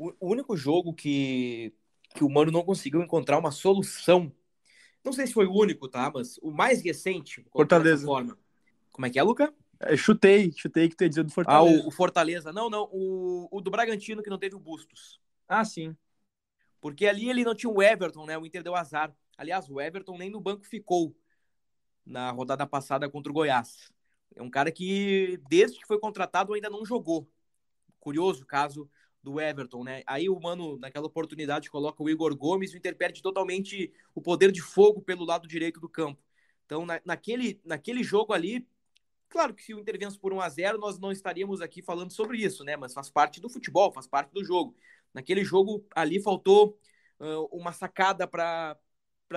o, 0.00 0.30
único 0.30 0.56
jogo 0.56 0.94
que, 0.94 1.74
que 2.14 2.24
o 2.24 2.30
Mano 2.30 2.50
não 2.50 2.62
conseguiu 2.62 3.02
encontrar 3.02 3.38
uma 3.38 3.50
solução, 3.50 4.32
não 5.04 5.12
sei 5.12 5.26
se 5.26 5.34
foi 5.34 5.46
o 5.46 5.52
único, 5.52 5.88
tá? 5.88 6.10
Mas 6.12 6.38
o 6.38 6.50
mais 6.50 6.82
recente, 6.82 7.44
Fortaleza. 7.52 8.06
Forma. 8.06 8.38
Como 8.90 9.06
é 9.06 9.10
que 9.10 9.18
é, 9.18 9.22
Luca? 9.22 9.52
É, 9.78 9.96
chutei, 9.96 10.52
chutei 10.52 10.88
que 10.88 10.96
tu 10.96 11.04
ia 11.04 11.08
dizer 11.08 11.22
do 11.22 11.32
Fortaleza. 11.32 11.80
Ah, 11.80 11.84
o, 11.84 11.88
o, 11.88 11.90
Fortaleza. 11.90 12.52
Não, 12.52 12.70
não, 12.70 12.88
o, 12.92 13.48
o 13.50 13.60
do 13.60 13.70
Bragantino 13.70 14.22
que 14.22 14.30
não 14.30 14.38
teve 14.38 14.54
o 14.54 14.60
Bustos. 14.60 15.20
Ah, 15.46 15.64
sim. 15.64 15.96
Porque 16.80 17.06
ali 17.06 17.28
ele 17.28 17.44
não 17.44 17.54
tinha 17.54 17.70
o 17.70 17.82
Everton, 17.82 18.24
né? 18.24 18.38
O 18.38 18.46
Inter 18.46 18.62
deu 18.62 18.74
azar. 18.74 19.14
Aliás, 19.36 19.68
o 19.68 19.80
Everton 19.80 20.16
nem 20.16 20.30
no 20.30 20.40
banco 20.40 20.66
ficou 20.66 21.14
na 22.04 22.30
rodada 22.30 22.66
passada 22.66 23.08
contra 23.08 23.30
o 23.30 23.34
Goiás. 23.34 23.90
É 24.34 24.42
um 24.42 24.50
cara 24.50 24.70
que, 24.70 25.40
desde 25.48 25.78
que 25.78 25.86
foi 25.86 25.98
contratado, 25.98 26.52
ainda 26.52 26.70
não 26.70 26.84
jogou. 26.84 27.28
Curioso 27.98 28.46
caso 28.46 28.88
do 29.22 29.40
Everton, 29.40 29.84
né? 29.84 30.02
Aí 30.06 30.28
o 30.28 30.40
Mano, 30.40 30.78
naquela 30.78 31.06
oportunidade, 31.06 31.70
coloca 31.70 32.02
o 32.02 32.08
Igor 32.08 32.34
Gomes, 32.36 32.72
o 32.72 32.76
Inter 32.76 32.96
perde 32.96 33.22
totalmente 33.22 33.92
o 34.14 34.20
poder 34.20 34.50
de 34.50 34.62
fogo 34.62 35.02
pelo 35.02 35.24
lado 35.24 35.46
direito 35.46 35.80
do 35.80 35.88
campo. 35.88 36.20
Então, 36.64 36.86
na, 36.86 37.00
naquele, 37.04 37.60
naquele 37.64 38.02
jogo 38.02 38.32
ali, 38.32 38.66
claro 39.28 39.54
que 39.54 39.62
se 39.62 39.74
o 39.74 39.78
Inter 39.78 39.98
vence 39.98 40.18
por 40.18 40.32
1 40.32 40.40
a 40.40 40.48
0 40.48 40.78
nós 40.78 40.98
não 40.98 41.12
estaríamos 41.12 41.60
aqui 41.60 41.82
falando 41.82 42.12
sobre 42.12 42.38
isso, 42.38 42.64
né? 42.64 42.76
Mas 42.76 42.94
faz 42.94 43.10
parte 43.10 43.40
do 43.40 43.48
futebol, 43.50 43.92
faz 43.92 44.06
parte 44.06 44.32
do 44.32 44.44
jogo. 44.44 44.74
Naquele 45.12 45.44
jogo 45.44 45.84
ali 45.94 46.22
faltou 46.22 46.78
uh, 47.18 47.44
uma 47.52 47.72
sacada 47.72 48.26
para 48.26 48.78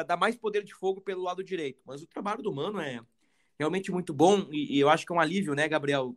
dar 0.06 0.18
mais 0.18 0.36
poder 0.38 0.64
de 0.64 0.74
fogo 0.74 1.02
pelo 1.02 1.24
lado 1.24 1.44
direito. 1.44 1.82
Mas 1.86 2.02
o 2.02 2.08
trabalho 2.08 2.42
do 2.42 2.54
Mano 2.54 2.80
é 2.80 3.02
realmente 3.60 3.92
muito 3.92 4.14
bom 4.14 4.48
e, 4.52 4.78
e 4.78 4.80
eu 4.80 4.90
acho 4.90 5.06
que 5.06 5.12
é 5.12 5.16
um 5.16 5.20
alívio, 5.20 5.56
né, 5.56 5.68
Gabriel? 5.68 6.16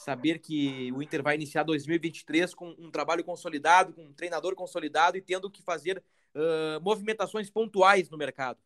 Saber 0.00 0.38
que 0.38 0.90
o 0.92 1.02
Inter 1.02 1.22
vai 1.22 1.34
iniciar 1.34 1.62
2023 1.62 2.54
com 2.54 2.74
um 2.78 2.90
trabalho 2.90 3.22
consolidado, 3.22 3.92
com 3.92 4.02
um 4.02 4.12
treinador 4.12 4.54
consolidado 4.54 5.16
e 5.16 5.20
tendo 5.20 5.50
que 5.50 5.62
fazer 5.62 6.02
uh, 6.34 6.80
movimentações 6.80 7.50
pontuais 7.50 8.08
no 8.08 8.16
mercado. 8.16 8.58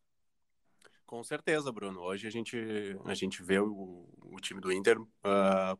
Com 1.05 1.23
certeza, 1.23 1.71
Bruno. 1.71 1.99
Hoje 1.99 2.25
a 2.25 2.31
gente, 2.31 2.57
a 3.03 3.13
gente 3.13 3.43
vê 3.43 3.59
o, 3.59 4.07
o 4.21 4.39
time 4.39 4.61
do 4.61 4.71
Inter 4.71 4.99
uh, 4.99 5.77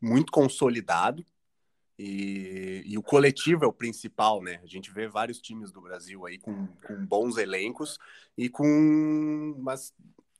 muito 0.00 0.32
consolidado 0.32 1.24
e, 1.98 2.82
e, 2.86 2.98
o 2.98 3.02
coletivo 3.02 3.64
é 3.64 3.68
o 3.68 3.72
principal, 3.72 4.42
né? 4.42 4.58
A 4.64 4.66
gente 4.66 4.90
vê 4.90 5.06
vários 5.06 5.38
times 5.38 5.70
do 5.70 5.80
Brasil 5.80 6.26
aí 6.26 6.38
com, 6.38 6.66
com 6.66 7.06
bons 7.06 7.36
elencos 7.36 7.98
e 8.36 8.48
com 8.48 9.54
mas, 9.58 9.94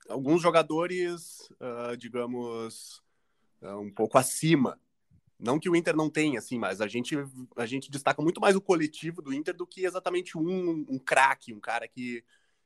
alguns 0.08 0.42
jogadores, 0.42 1.48
uh, 1.60 1.96
digamos, 1.96 3.00
um 3.72 3.90
pouco 3.90 4.18
acima. 4.18 4.78
Não 5.38 5.58
que 5.58 5.68
o 5.68 5.76
Inter 5.76 5.96
não 5.96 6.08
tenha, 6.08 6.38
assim, 6.38 6.58
mas 6.58 6.80
a 6.80 6.86
gente, 6.86 7.16
a 7.56 7.66
gente 7.66 7.90
destaca 7.90 8.22
muito 8.22 8.40
mais 8.40 8.56
o 8.56 8.60
coletivo 8.60 9.20
do 9.20 9.32
Inter 9.32 9.54
do 9.54 9.66
que 9.66 9.84
exatamente 9.84 10.38
um, 10.38 10.84
um 10.88 10.98
craque, 10.98 11.52
um 11.52 11.60
cara 11.60 11.88
que, 11.88 12.24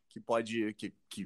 que 0.09 0.21
pode. 0.21 0.75
Que, 0.75 0.93
que 1.09 1.25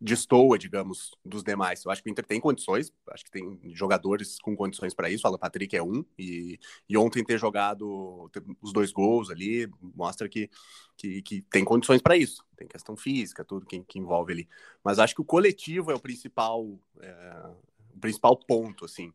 destoa, 0.00 0.58
digamos, 0.58 1.12
dos 1.24 1.42
demais. 1.42 1.84
Eu 1.84 1.90
acho 1.90 2.02
que 2.02 2.08
o 2.08 2.12
Inter 2.12 2.24
tem 2.24 2.40
condições, 2.40 2.92
acho 3.10 3.24
que 3.24 3.30
tem 3.30 3.58
jogadores 3.72 4.38
com 4.38 4.54
condições 4.54 4.94
para 4.94 5.08
isso. 5.08 5.26
O 5.26 5.28
Alan 5.28 5.38
Patrick 5.38 5.74
é 5.76 5.82
um, 5.82 6.04
e, 6.18 6.58
e 6.88 6.96
ontem 6.96 7.24
ter 7.24 7.38
jogado 7.38 8.30
os 8.60 8.72
dois 8.72 8.92
gols 8.92 9.30
ali 9.30 9.68
mostra 9.80 10.28
que, 10.28 10.50
que, 10.96 11.22
que 11.22 11.42
tem 11.42 11.64
condições 11.64 12.02
para 12.02 12.16
isso. 12.16 12.44
Tem 12.56 12.68
questão 12.68 12.96
física, 12.96 13.44
tudo 13.44 13.66
que, 13.66 13.82
que, 13.84 13.98
envolve 13.98 14.32
ali. 14.32 14.48
Mas 14.84 14.98
acho 14.98 15.14
que 15.14 15.20
o 15.20 15.24
coletivo 15.24 15.90
é 15.90 15.94
o 15.94 16.00
principal, 16.00 16.78
é, 17.00 17.50
o 17.96 18.00
principal 18.00 18.36
ponto, 18.36 18.84
assim, 18.84 19.12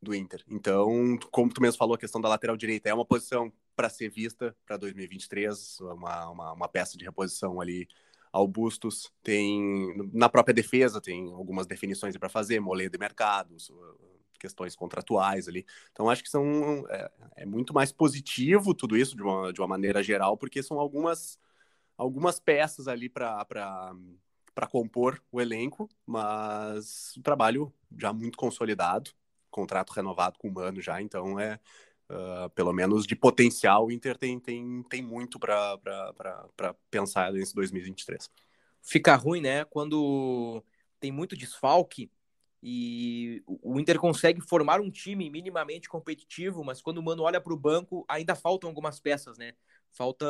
do 0.00 0.14
Inter. 0.14 0.44
Então, 0.48 1.18
como 1.30 1.52
tu 1.52 1.60
mesmo 1.60 1.78
falou, 1.78 1.94
a 1.94 1.98
questão 1.98 2.20
da 2.20 2.28
lateral 2.28 2.56
direita 2.56 2.88
é 2.88 2.94
uma 2.94 3.04
posição 3.04 3.52
para 3.74 3.88
ser 3.88 4.08
vista 4.08 4.56
para 4.66 4.76
2023, 4.76 5.80
uma, 5.80 6.30
uma, 6.30 6.52
uma 6.52 6.68
peça 6.68 6.96
de 6.96 7.04
reposição 7.04 7.60
ali 7.60 7.88
ao 8.32 8.46
Bustos, 8.46 9.10
tem 9.22 9.94
na 10.12 10.28
própria 10.28 10.54
defesa 10.54 11.00
tem 11.00 11.32
algumas 11.32 11.66
definições 11.66 12.16
para 12.16 12.28
fazer, 12.28 12.60
moledo 12.60 12.92
de 12.92 12.98
mercados, 12.98 13.72
questões 14.38 14.76
contratuais 14.76 15.48
ali. 15.48 15.66
Então 15.92 16.08
acho 16.08 16.22
que 16.22 16.30
são 16.30 16.84
é, 16.88 17.10
é, 17.36 17.46
muito 17.46 17.72
mais 17.74 17.90
positivo 17.90 18.74
tudo 18.74 18.96
isso 18.96 19.16
de 19.16 19.22
uma, 19.22 19.52
de 19.52 19.60
uma 19.60 19.66
maneira 19.66 20.02
geral, 20.02 20.36
porque 20.36 20.62
são 20.62 20.78
algumas 20.78 21.38
algumas 21.96 22.38
peças 22.38 22.86
ali 22.86 23.08
para 23.08 23.92
para 24.58 24.66
compor 24.66 25.22
o 25.30 25.40
elenco, 25.40 25.88
mas 26.04 27.16
o 27.16 27.22
trabalho 27.22 27.72
já 27.96 28.12
muito 28.12 28.36
consolidado, 28.36 29.12
contrato 29.52 29.92
renovado 29.92 30.36
com 30.36 30.48
o 30.48 30.52
Mano 30.52 30.82
já, 30.82 31.00
então 31.00 31.38
é 31.38 31.60
Uh, 32.10 32.48
pelo 32.54 32.72
menos 32.72 33.06
de 33.06 33.14
potencial, 33.14 33.84
o 33.84 33.92
Inter 33.92 34.16
tem, 34.16 34.40
tem, 34.40 34.82
tem 34.84 35.02
muito 35.02 35.38
para 35.38 35.78
pensar 36.90 37.30
nesse 37.30 37.54
2023. 37.54 38.30
Fica 38.80 39.14
ruim, 39.14 39.42
né? 39.42 39.62
Quando 39.66 40.64
tem 40.98 41.12
muito 41.12 41.36
desfalque 41.36 42.10
e 42.62 43.42
o 43.46 43.78
Inter 43.78 43.98
consegue 43.98 44.40
formar 44.40 44.80
um 44.80 44.90
time 44.90 45.28
minimamente 45.28 45.86
competitivo, 45.86 46.64
mas 46.64 46.80
quando 46.80 46.96
o 46.96 47.02
Mano 47.02 47.24
olha 47.24 47.42
para 47.42 47.52
o 47.52 47.58
banco, 47.58 48.06
ainda 48.08 48.34
faltam 48.34 48.70
algumas 48.70 48.98
peças, 48.98 49.36
né? 49.36 49.52
Falta 49.92 50.24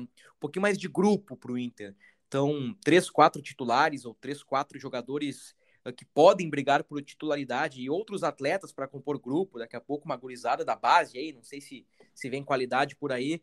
um 0.00 0.40
pouquinho 0.40 0.62
mais 0.62 0.78
de 0.78 0.88
grupo 0.88 1.36
para 1.36 1.52
o 1.52 1.58
Inter. 1.58 1.94
Então, 2.32 2.74
três, 2.82 3.10
quatro 3.10 3.42
titulares 3.42 4.06
ou 4.06 4.14
três, 4.14 4.42
quatro 4.42 4.78
jogadores 4.78 5.54
que 5.94 6.02
podem 6.02 6.48
brigar 6.48 6.82
por 6.82 7.02
titularidade 7.02 7.82
e 7.82 7.90
outros 7.90 8.22
atletas 8.22 8.72
para 8.72 8.88
compor 8.88 9.20
grupo, 9.20 9.58
daqui 9.58 9.76
a 9.76 9.80
pouco 9.82 10.06
uma 10.06 10.16
gurizada 10.16 10.64
da 10.64 10.74
base 10.74 11.18
aí, 11.18 11.30
não 11.30 11.42
sei 11.42 11.60
se, 11.60 11.86
se 12.14 12.30
vem 12.30 12.42
qualidade 12.42 12.96
por 12.96 13.12
aí, 13.12 13.42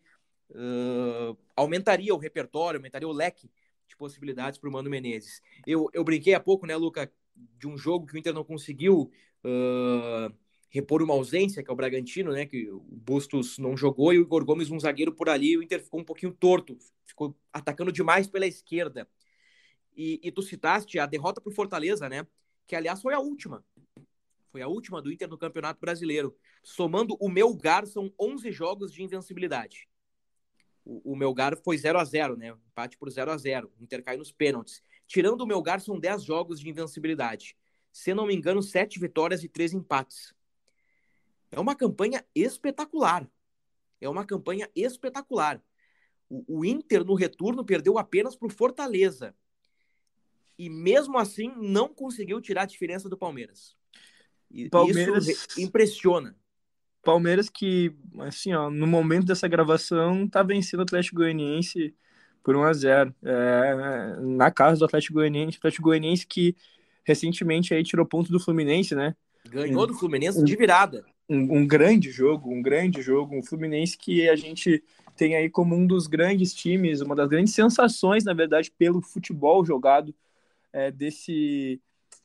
uh, 0.50 1.38
aumentaria 1.56 2.16
o 2.16 2.18
repertório, 2.18 2.80
aumentaria 2.80 3.08
o 3.08 3.12
leque 3.12 3.52
de 3.88 3.96
possibilidades 3.96 4.58
para 4.58 4.68
o 4.68 4.74
Mano 4.74 4.90
Menezes. 4.90 5.40
Eu, 5.68 5.88
eu 5.94 6.04
brinquei 6.04 6.34
há 6.34 6.40
pouco, 6.40 6.66
né, 6.66 6.76
Luca, 6.76 7.12
de 7.36 7.68
um 7.68 7.78
jogo 7.78 8.08
que 8.08 8.16
o 8.16 8.18
Inter 8.18 8.34
não 8.34 8.44
conseguiu 8.44 9.12
uh, 9.46 10.36
repor 10.70 11.02
uma 11.02 11.14
ausência, 11.14 11.64
que 11.64 11.70
é 11.70 11.74
o 11.74 11.76
Bragantino, 11.76 12.32
né, 12.32 12.46
que 12.46 12.70
o 12.70 12.80
Bustos 12.80 13.58
não 13.58 13.76
jogou 13.76 14.14
e 14.14 14.20
o 14.20 14.22
Igor 14.22 14.46
Gomes, 14.46 14.70
um 14.70 14.80
zagueiro 14.80 15.12
por 15.14 15.28
ali, 15.28 15.58
o 15.58 15.64
Inter 15.64 15.84
ficou 15.84 16.00
um 16.00 16.04
pouquinho 16.04 16.32
torto, 16.32 16.78
ficou 17.04 17.36
atacando 17.52 17.92
demais 17.92 18.28
pela 18.28 18.46
esquerda. 18.46 19.08
E, 19.98 20.20
e 20.24 20.32
tu 20.32 20.42
citaste 20.42 21.00
a 21.00 21.06
derrota 21.06 21.42
para 21.42 21.50
o 21.50 21.54
Fortaleza, 21.54 22.08
né? 22.08 22.26
Que, 22.68 22.76
aliás, 22.76 23.02
foi 23.02 23.14
a 23.14 23.20
última. 23.20 23.66
Foi 24.52 24.62
a 24.62 24.68
última 24.68 25.02
do 25.02 25.12
Inter 25.12 25.28
no 25.28 25.38
Campeonato 25.38 25.82
Brasileiro. 25.82 26.36
Somando 26.64 27.18
o 27.20 27.30
Melgar, 27.30 27.86
são 27.86 28.14
11 28.20 28.52
jogos 28.52 28.94
de 28.94 29.04
invencibilidade. 29.04 29.90
O, 30.86 31.14
o 31.14 31.16
Melgar 31.16 31.58
foi 31.58 31.78
0 31.78 32.00
a 32.00 32.06
0 32.06 32.38
né? 32.38 32.56
Empate 32.72 32.98
por 32.98 33.10
0 33.10 33.32
a 33.32 33.38
0 33.38 33.72
O 33.80 33.84
Inter 33.84 34.04
caiu 34.04 34.20
nos 34.20 34.32
pênaltis. 34.32 34.82
Tirando 35.06 35.42
o 35.42 35.48
Melgar, 35.48 35.82
são 35.82 36.00
10 36.00 36.24
jogos 36.24 36.60
de 36.60 36.70
invencibilidade. 36.70 37.58
Se 37.92 38.14
não 38.14 38.28
me 38.28 38.36
engano, 38.36 38.62
7 38.62 39.00
vitórias 39.00 39.44
e 39.44 39.50
3 39.50 39.74
empates. 39.74 40.34
É 41.52 41.60
uma 41.60 41.76
campanha 41.76 42.24
espetacular. 42.34 43.30
É 44.00 44.08
uma 44.08 44.26
campanha 44.26 44.70
espetacular. 44.76 45.62
O, 46.30 46.60
o 46.60 46.66
Inter, 46.66 47.04
no 47.04 47.16
retorno, 47.16 47.66
perdeu 47.66 47.98
apenas 47.98 48.36
para 48.36 48.48
o 48.48 48.52
Fortaleza 48.52 49.36
e 50.58 50.70
mesmo 50.70 51.18
assim 51.18 51.54
não 51.58 51.88
conseguiu 51.88 52.42
tirar 52.42 52.64
a 52.64 52.66
diferença 52.66 53.08
do 53.08 53.18
Palmeiras. 53.18 53.76
E 54.52 54.70
Palmeiras... 54.70 55.28
Isso 55.28 55.62
impressiona. 55.62 56.36
Palmeiras 57.02 57.50
que, 57.50 57.96
assim, 58.20 58.54
ó, 58.54 58.70
no 58.70 58.86
momento 58.86 59.26
dessa 59.26 59.48
gravação, 59.48 60.28
tá 60.28 60.44
vencendo 60.44 60.82
o 60.82 60.84
Atlético 60.84 61.16
Goianiense 61.16 61.96
por 62.44 62.58
1 62.58 62.64
a 62.64 62.74
0 62.74 63.16
é, 63.24 64.18
na 64.20 64.52
casa 64.52 64.80
do 64.80 64.86
Atlético 64.86 65.14
Goianiense, 65.14 65.58
Atlético 65.58 65.84
Goianiense 65.84 66.28
que 66.28 66.56
recentemente 67.06 67.74
aí 67.74 67.84
tirou 67.84 68.06
ponto 68.06 68.32
do 68.32 68.40
Fluminense, 68.40 68.96
né? 68.96 69.16
Ganhou 69.48 69.88
do 69.88 69.94
Fluminense 69.94 70.44
de 70.44 70.56
virada. 70.58 71.06
Um, 71.30 71.60
um, 71.60 71.68
grande 71.68 72.10
jogo, 72.10 72.52
um 72.52 72.62
grande 72.62 73.02
jogo, 73.02 73.36
um 73.36 73.44
Fluminense 73.44 73.98
que 73.98 74.28
a 74.28 74.36
gente 74.36 74.84
tem 75.16 75.36
aí 75.36 75.50
como 75.50 75.76
um 75.76 75.86
dos 75.86 76.08
grandes 76.08 76.54
times, 76.54 77.02
uma 77.02 77.16
das 77.16 77.28
grandes 77.28 77.54
sensações, 77.54 78.24
na 78.24 78.34
verdade, 78.34 78.72
pelo 78.72 79.02
futebol 79.02 79.64
jogado 79.64 80.16
é, 80.74 80.90
desse, 80.90 81.80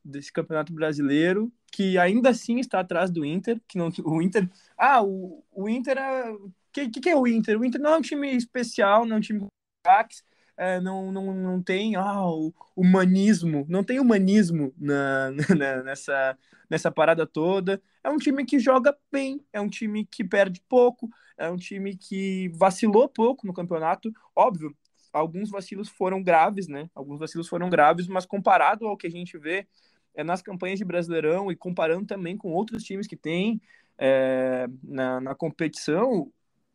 desse 0.05 0.33
campeonato 0.33 0.73
brasileiro, 0.73 1.53
que 1.73 1.99
ainda 1.99 2.31
assim 2.31 2.61
está 2.61 2.81
atrás 2.81 3.11
do 3.11 3.25
Inter, 3.25 3.61
que 3.67 3.77
não 3.77 3.91
o 4.05 4.23
Inter. 4.23 4.49
Ah, 4.79 5.03
o, 5.03 5.45
o 5.53 5.69
Inter 5.69 5.99
é. 5.99 6.31
O 6.31 6.53
que, 6.73 6.89
que, 6.89 7.09
é 7.09 7.17
o 7.17 7.27
Inter? 7.27 7.59
O 7.59 7.65
Inter 7.65 7.81
não 7.81 7.95
é 7.95 7.97
um 7.99 8.03
time 8.03 8.35
especial, 8.35 9.05
não 9.05 9.17
é 9.17 9.19
um 9.19 9.23
time 9.23 9.47
craques, 9.85 10.25
é, 10.57 10.81
não, 10.81 11.11
não, 11.11 11.35
não 11.35 11.63
tem 11.63 11.97
ah, 11.97 12.27
o 12.27 12.53
humanismo, 12.77 13.67
não 13.69 13.83
tem 13.83 13.99
humanismo 13.99 14.73
na, 14.79 15.31
na, 15.31 15.83
nessa, 15.83 16.39
nessa 16.71 16.91
parada 16.91 17.27
toda. 17.27 17.81
É 18.03 18.09
um 18.09 18.17
time 18.17 18.45
que 18.45 18.59
joga 18.59 18.97
bem, 19.11 19.41
é 19.53 19.61
um 19.61 19.69
time 19.69 20.05
que 20.05 20.23
perde 20.23 20.63
pouco, 20.69 21.09
é 21.37 21.51
um 21.51 21.57
time 21.57 21.97
que 21.97 22.49
vacilou 22.55 23.09
pouco 23.09 23.47
no 23.47 23.55
campeonato. 23.55 24.13
Óbvio, 24.35 24.77
alguns 25.13 25.51
vacilos 25.51 25.89
foram 25.89 26.23
graves, 26.23 26.69
né? 26.69 26.89
Alguns 26.95 27.19
vacilos 27.19 27.49
foram 27.49 27.69
graves, 27.69 28.07
mas 28.07 28.27
comparado 28.27 28.87
ao 28.87 28.97
que 28.97 29.07
a 29.07 29.11
gente 29.11 29.37
vê 29.39 29.67
é, 30.15 30.23
nas 30.23 30.43
campanhas 30.43 30.79
de 30.79 30.85
Brasileirão 30.85 31.51
e 31.51 31.57
comparando 31.57 32.07
também 32.07 32.37
com 32.37 32.53
outros 32.53 32.85
times 32.85 33.07
que 33.07 33.17
tem 33.17 33.61
é, 33.99 34.67
na, 34.83 35.21
na 35.21 35.35
competição, 35.35 36.31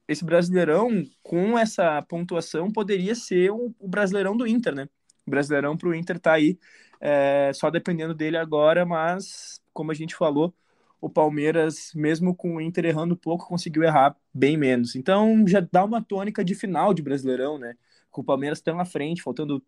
esse 0.09 0.25
Brasileirão, 0.25 1.03
com 1.23 1.57
essa 1.57 2.01
pontuação, 2.01 2.71
poderia 2.71 3.15
ser 3.15 3.51
o, 3.51 3.73
o 3.79 3.87
Brasileirão 3.87 4.35
do 4.35 4.47
Inter, 4.47 4.73
né? 4.75 4.89
O 5.25 5.29
Brasileirão 5.29 5.77
para 5.77 5.89
o 5.89 5.93
Inter 5.93 6.19
tá 6.19 6.33
aí, 6.33 6.57
é, 6.99 7.51
só 7.53 7.69
dependendo 7.69 8.13
dele 8.13 8.35
agora, 8.35 8.85
mas 8.85 9.61
como 9.71 9.91
a 9.91 9.95
gente 9.95 10.15
falou, 10.15 10.53
o 10.99 11.09
Palmeiras, 11.09 11.91
mesmo 11.95 12.35
com 12.35 12.55
o 12.55 12.61
Inter 12.61 12.85
errando 12.85 13.15
pouco, 13.15 13.47
conseguiu 13.47 13.83
errar 13.83 14.15
bem 14.33 14.57
menos. 14.57 14.95
Então 14.95 15.45
já 15.47 15.65
dá 15.71 15.85
uma 15.85 16.03
tônica 16.03 16.43
de 16.43 16.55
final 16.55 16.93
de 16.93 17.01
Brasileirão, 17.01 17.57
né? 17.57 17.75
com 18.11 18.21
o 18.21 18.23
Palmeiras 18.23 18.61
tão 18.61 18.79
à 18.79 18.85
frente, 18.85 19.21
faltando 19.21 19.63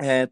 é, 0.00 0.28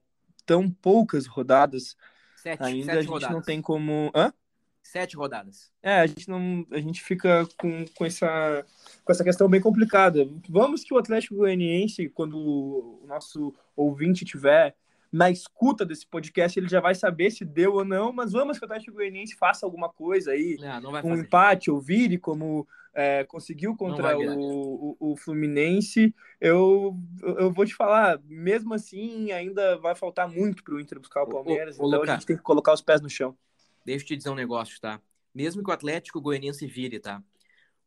tão 0.46 0.70
poucas 0.70 1.26
rodadas 1.26 1.96
sete, 2.36 2.62
ainda, 2.62 2.86
sete 2.86 2.98
a 2.98 3.00
gente 3.02 3.10
rodadas. 3.10 3.34
não 3.34 3.42
tem 3.42 3.60
como. 3.60 4.10
Hã? 4.14 4.32
Sete 4.82 5.16
rodadas. 5.16 5.70
É, 5.82 6.00
a 6.00 6.06
gente 6.06 6.28
não. 6.28 6.66
A 6.70 6.78
gente 6.78 7.02
fica 7.02 7.46
com, 7.58 7.84
com, 7.94 8.04
essa, 8.04 8.64
com 9.04 9.12
essa 9.12 9.22
questão 9.22 9.48
bem 9.48 9.60
complicada. 9.60 10.28
Vamos 10.48 10.82
que 10.82 10.92
o 10.92 10.98
Atlético 10.98 11.36
Goianiense, 11.36 12.08
quando 12.08 12.36
o 12.36 13.04
nosso 13.06 13.54
ouvinte 13.76 14.24
tiver 14.24 14.74
na 15.12 15.30
escuta 15.30 15.84
desse 15.84 16.06
podcast, 16.06 16.58
ele 16.58 16.68
já 16.68 16.80
vai 16.80 16.94
saber 16.94 17.30
se 17.30 17.44
deu 17.44 17.74
ou 17.74 17.84
não, 17.84 18.12
mas 18.12 18.32
vamos 18.32 18.58
que 18.58 18.64
o 18.64 18.66
Atlético 18.66 18.96
Goianiense 18.96 19.34
faça 19.34 19.66
alguma 19.66 19.88
coisa 19.88 20.30
aí, 20.30 20.56
não, 20.60 20.80
não 20.80 21.04
um 21.04 21.16
empate 21.16 21.70
ou 21.70 21.80
vire, 21.80 22.16
como 22.16 22.66
é, 22.94 23.24
conseguiu 23.24 23.76
contra 23.76 24.16
o, 24.16 24.96
o, 25.00 25.12
o, 25.12 25.16
Fluminense, 25.16 26.14
eu, 26.40 26.96
eu 27.22 27.52
vou 27.52 27.66
te 27.66 27.74
falar, 27.74 28.20
mesmo 28.24 28.72
assim, 28.72 29.32
ainda 29.32 29.76
vai 29.78 29.96
faltar 29.96 30.28
muito 30.28 30.62
para 30.62 30.74
o 30.74 30.80
Inter 30.80 31.00
buscar 31.00 31.24
o 31.24 31.28
Palmeiras, 31.28 31.78
ô, 31.78 31.84
ô, 31.84 31.88
então 31.88 32.02
a 32.02 32.06
gente 32.06 32.26
tem 32.26 32.36
que 32.36 32.42
colocar 32.42 32.72
os 32.72 32.82
pés 32.82 33.00
no 33.00 33.10
chão. 33.10 33.36
Deixa 33.84 34.04
eu 34.04 34.08
te 34.08 34.16
dizer 34.16 34.30
um 34.30 34.34
negócio, 34.34 34.80
tá? 34.80 35.00
Mesmo 35.34 35.62
que 35.62 35.70
o 35.70 35.72
Atlético 35.72 36.20
Goianiense 36.20 36.66
vire, 36.66 36.98
tá? 36.98 37.22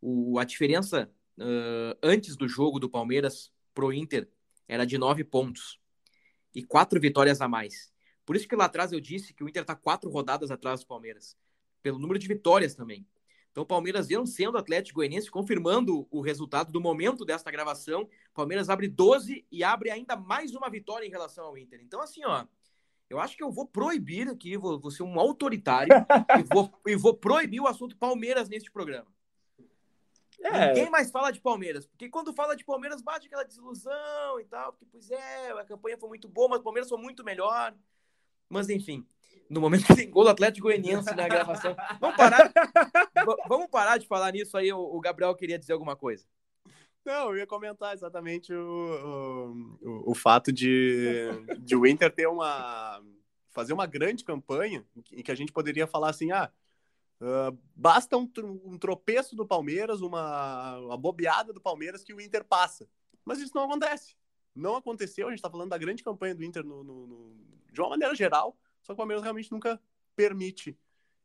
O, 0.01 0.39
a 0.39 0.43
diferença 0.43 1.11
uh, 1.37 1.97
antes 2.01 2.35
do 2.35 2.47
jogo 2.47 2.79
do 2.79 2.89
Palmeiras 2.89 3.51
pro 3.73 3.93
Inter 3.93 4.29
era 4.67 4.85
de 4.85 4.97
nove 4.97 5.23
pontos 5.23 5.79
e 6.53 6.63
quatro 6.63 6.99
vitórias 6.99 7.41
a 7.41 7.47
mais. 7.47 7.91
Por 8.25 8.35
isso 8.35 8.47
que 8.47 8.55
lá 8.55 8.65
atrás 8.65 8.91
eu 8.91 8.99
disse 8.99 9.33
que 9.33 9.43
o 9.43 9.49
Inter 9.49 9.63
está 9.63 9.75
quatro 9.75 10.09
rodadas 10.09 10.51
atrás 10.51 10.81
do 10.81 10.87
Palmeiras, 10.87 11.37
pelo 11.81 11.99
número 11.99 12.19
de 12.19 12.27
vitórias 12.27 12.73
também. 12.75 13.05
Então, 13.51 13.61
o 13.61 13.67
Palmeiras 13.67 14.07
vencendo 14.07 14.55
o 14.55 14.57
Atlético 14.57 14.95
Goianiense, 14.95 15.29
confirmando 15.29 16.07
o 16.09 16.21
resultado 16.21 16.71
do 16.71 16.81
momento 16.81 17.23
desta 17.23 17.51
gravação. 17.51 18.09
Palmeiras 18.33 18.67
abre 18.67 18.87
12 18.87 19.45
e 19.51 19.63
abre 19.63 19.91
ainda 19.91 20.15
mais 20.15 20.55
uma 20.55 20.71
vitória 20.71 21.05
em 21.05 21.11
relação 21.11 21.45
ao 21.45 21.55
Inter. 21.55 21.79
Então, 21.83 22.01
assim, 22.01 22.25
ó, 22.25 22.47
eu 23.13 23.19
acho 23.19 23.37
que 23.37 23.43
eu 23.43 23.51
vou 23.51 23.67
proibir 23.67 24.27
aqui, 24.27 24.57
vou, 24.57 24.79
vou 24.79 24.89
ser 24.89 25.03
um 25.03 25.19
autoritário 25.19 25.93
e, 26.39 26.43
vou, 26.51 26.73
e 26.87 26.95
vou 26.95 27.13
proibir 27.13 27.61
o 27.61 27.67
assunto 27.67 27.95
Palmeiras 27.95 28.49
neste 28.49 28.71
programa. 28.71 29.07
É. 30.41 30.67
Ninguém 30.67 30.89
mais 30.89 31.09
fala 31.09 31.31
de 31.31 31.39
Palmeiras, 31.39 31.85
porque 31.85 32.09
quando 32.09 32.33
fala 32.33 32.55
de 32.55 32.65
Palmeiras 32.65 33.01
bate 33.01 33.27
aquela 33.27 33.45
desilusão 33.45 34.39
e 34.41 34.45
tal, 34.45 34.73
porque, 34.73 34.85
pois 34.91 35.09
é, 35.09 35.51
a 35.51 35.63
campanha 35.63 35.97
foi 35.97 36.09
muito 36.09 36.27
boa, 36.27 36.49
mas 36.49 36.59
o 36.59 36.63
Palmeiras 36.63 36.89
foi 36.89 36.97
muito 36.97 37.23
melhor. 37.23 37.73
Mas 38.49 38.67
enfim, 38.69 39.05
no 39.49 39.61
momento 39.61 39.85
que 39.85 39.95
tem 39.95 40.09
gol 40.09 40.23
do 40.23 40.31
Atlético 40.31 40.67
Goianiense 40.67 41.15
na 41.15 41.27
gravação. 41.27 41.75
Vamos 42.01 42.17
parar, 42.17 42.51
vamos 43.47 43.67
parar 43.67 43.97
de 43.97 44.07
falar 44.07 44.31
nisso 44.31 44.57
aí. 44.57 44.73
O 44.73 44.99
Gabriel 44.99 45.35
queria 45.35 45.57
dizer 45.57 45.73
alguma 45.73 45.95
coisa. 45.95 46.25
Não, 47.05 47.31
eu 47.31 47.37
ia 47.37 47.47
comentar 47.47 47.93
exatamente 47.93 48.53
o, 48.53 49.75
o, 49.81 50.11
o 50.11 50.15
fato 50.15 50.53
de, 50.53 51.27
de 51.59 51.75
o 51.75 51.85
Inter 51.85 52.09
ter 52.13 52.27
uma. 52.27 52.92
Fazer 53.53 53.73
uma 53.73 53.85
grande 53.85 54.23
campanha 54.23 54.85
em 55.11 55.21
que 55.21 55.31
a 55.31 55.35
gente 55.35 55.51
poderia 55.51 55.87
falar 55.87 56.09
assim: 56.09 56.31
ah, 56.31 56.51
uh, 57.21 57.57
basta 57.75 58.17
um, 58.17 58.29
um, 58.65 58.77
tropeço 58.77 59.35
do 59.35 59.45
Palmeiras, 59.45 60.01
uma, 60.01 60.77
uma 60.79 60.97
bobeada 60.97 61.53
do 61.53 61.61
Palmeiras 61.61 62.03
que 62.03 62.13
o 62.13 62.19
Inter 62.19 62.43
passa. 62.43 62.87
Mas 63.23 63.39
isso 63.39 63.55
não 63.55 63.63
acontece. 63.63 64.15
Não 64.55 64.75
aconteceu, 64.75 65.27
a 65.27 65.29
gente 65.31 65.39
está 65.39 65.49
falando 65.49 65.69
da 65.69 65.77
grande 65.77 66.03
campanha 66.03 66.35
do 66.35 66.43
Inter 66.43 66.63
no, 66.63 66.83
no, 66.83 67.07
no, 67.07 67.35
de 67.71 67.81
uma 67.81 67.89
maneira 67.89 68.13
geral, 68.13 68.55
só 68.83 68.93
que 68.93 68.93
o 68.93 68.97
Palmeiras 68.97 69.23
realmente 69.23 69.51
nunca 69.51 69.81
permite 70.15 70.77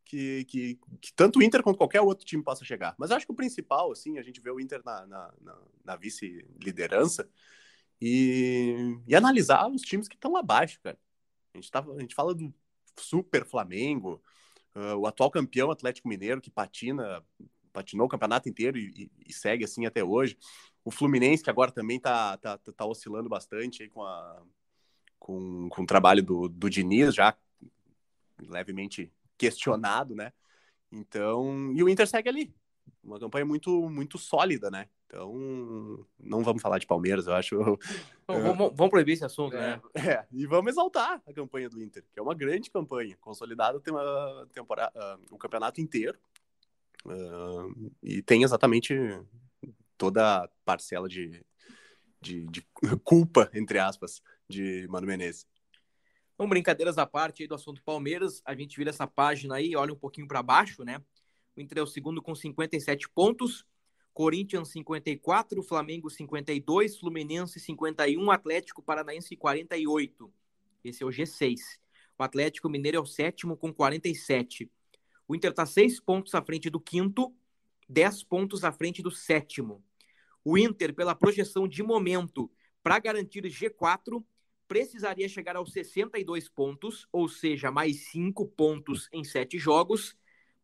que, 0.02 0.46
que, 0.46 0.80
que, 1.02 1.12
tanto 1.12 1.38
o 1.38 1.42
Inter 1.42 1.62
quanto 1.62 1.76
qualquer 1.76 2.00
outro 2.00 2.24
time 2.24 2.42
possa 2.42 2.64
chegar. 2.64 2.94
Mas 2.96 3.10
acho 3.10 3.26
que 3.26 3.32
o 3.32 3.36
principal, 3.36 3.92
assim, 3.92 4.18
a 4.18 4.22
gente 4.22 4.40
vê 4.40 4.50
o 4.50 4.58
Inter 4.58 4.80
na, 4.82 5.06
na, 5.06 5.34
na, 5.42 5.58
na 5.84 5.96
vice-liderança 5.96 7.28
e, 8.00 8.98
e 9.06 9.14
analisar 9.14 9.68
os 9.68 9.82
times 9.82 10.08
que 10.08 10.14
estão 10.14 10.34
abaixo, 10.36 10.80
cara. 10.82 10.98
A 11.54 11.58
gente, 11.58 11.70
tá, 11.70 11.80
a 11.80 12.00
gente 12.00 12.14
fala 12.14 12.34
do 12.34 12.52
super 12.96 13.44
Flamengo, 13.44 14.22
uh, 14.74 14.96
o 14.96 15.06
atual 15.06 15.30
campeão 15.30 15.70
Atlético 15.70 16.08
Mineiro, 16.08 16.40
que 16.40 16.50
patina, 16.50 17.22
patinou 17.72 18.06
o 18.06 18.08
campeonato 18.08 18.48
inteiro 18.48 18.78
e, 18.78 18.88
e, 19.04 19.10
e, 19.28 19.32
segue 19.32 19.64
assim 19.64 19.86
até 19.86 20.02
hoje. 20.02 20.36
O 20.84 20.90
Fluminense, 20.90 21.42
que 21.42 21.50
agora 21.50 21.70
também 21.70 22.00
tá, 22.00 22.36
tá, 22.38 22.58
tá 22.58 22.84
oscilando 22.84 23.28
bastante 23.28 23.82
aí 23.82 23.88
com, 23.88 24.02
a, 24.02 24.42
com, 25.18 25.68
com 25.68 25.82
o 25.82 25.86
trabalho 25.86 26.22
do, 26.22 26.48
do 26.48 26.70
Diniz, 26.70 27.14
já 27.14 27.36
levemente 28.40 29.12
questionado, 29.36 30.14
né? 30.14 30.32
Então, 30.90 31.72
e 31.74 31.82
o 31.82 31.88
Inter 31.88 32.06
segue 32.06 32.28
ali. 32.28 32.54
Uma 33.02 33.20
campanha 33.20 33.44
muito, 33.44 33.88
muito 33.90 34.18
sólida, 34.18 34.70
né? 34.70 34.88
Então, 35.08 36.04
não 36.20 36.42
vamos 36.42 36.60
falar 36.60 36.78
de 36.78 36.86
Palmeiras, 36.86 37.26
eu 37.26 37.34
acho. 37.34 37.78
Vamos, 38.26 38.72
vamos 38.74 38.90
proibir 38.90 39.14
esse 39.14 39.24
assunto, 39.24 39.56
né? 39.56 39.80
é? 39.94 40.10
É, 40.10 40.26
e 40.30 40.46
vamos 40.46 40.70
exaltar 40.70 41.22
a 41.26 41.32
campanha 41.32 41.70
do 41.70 41.82
Inter, 41.82 42.04
que 42.12 42.20
é 42.20 42.22
uma 42.22 42.34
grande 42.34 42.70
campanha, 42.70 43.16
consolidada 43.18 43.80
tem 43.80 43.92
uma 43.92 44.46
temporada, 44.52 44.92
uh, 44.94 45.34
o 45.34 45.38
campeonato 45.38 45.80
inteiro. 45.80 46.18
Uh, 47.06 47.90
e 48.02 48.20
tem 48.20 48.42
exatamente 48.42 48.94
toda 49.96 50.44
a 50.44 50.48
parcela 50.62 51.08
de, 51.08 51.42
de, 52.20 52.44
de 52.44 52.66
culpa, 53.02 53.50
entre 53.54 53.78
aspas, 53.78 54.22
de 54.46 54.86
Mano 54.90 55.06
Menezes. 55.06 55.46
Então, 56.34 56.46
brincadeiras 56.46 56.98
à 56.98 57.06
parte 57.06 57.42
aí 57.42 57.48
do 57.48 57.54
assunto 57.54 57.82
Palmeiras, 57.82 58.42
a 58.44 58.54
gente 58.54 58.76
vira 58.76 58.90
essa 58.90 59.06
página 59.06 59.54
aí, 59.54 59.74
olha 59.74 59.94
um 59.94 59.98
pouquinho 59.98 60.28
para 60.28 60.42
baixo, 60.42 60.84
né? 60.84 61.02
O 61.56 61.62
Inter 61.62 61.78
é 61.78 61.82
o 61.82 61.86
segundo 61.86 62.20
com 62.20 62.34
57 62.34 63.08
pontos, 63.08 63.64
Corinthians 64.18 64.70
54, 64.70 65.62
Flamengo 65.62 66.10
52, 66.10 66.98
Fluminense 66.98 67.60
51, 67.60 68.32
Atlético 68.32 68.82
Paranaense 68.82 69.36
48. 69.36 70.34
Esse 70.82 71.04
é 71.04 71.06
o 71.06 71.08
G6. 71.08 71.60
O 72.18 72.24
Atlético 72.24 72.68
Mineiro 72.68 72.96
é 72.96 73.00
o 73.00 73.06
sétimo 73.06 73.56
com 73.56 73.72
47. 73.72 74.68
O 75.28 75.36
Inter 75.36 75.52
está 75.52 75.64
seis 75.64 76.00
pontos 76.00 76.34
à 76.34 76.42
frente 76.42 76.68
do 76.68 76.80
quinto, 76.80 77.32
10 77.88 78.24
pontos 78.24 78.64
à 78.64 78.72
frente 78.72 79.00
do 79.00 79.12
sétimo. 79.12 79.84
O 80.44 80.58
Inter, 80.58 80.92
pela 80.92 81.14
projeção 81.14 81.68
de 81.68 81.84
momento, 81.84 82.50
para 82.82 82.98
garantir 82.98 83.44
G4, 83.44 84.20
precisaria 84.66 85.28
chegar 85.28 85.54
aos 85.54 85.72
62 85.72 86.48
pontos, 86.48 87.06
ou 87.12 87.28
seja, 87.28 87.70
mais 87.70 88.08
5 88.08 88.48
pontos 88.48 89.08
em 89.12 89.22
7 89.22 89.60
jogos. 89.60 90.16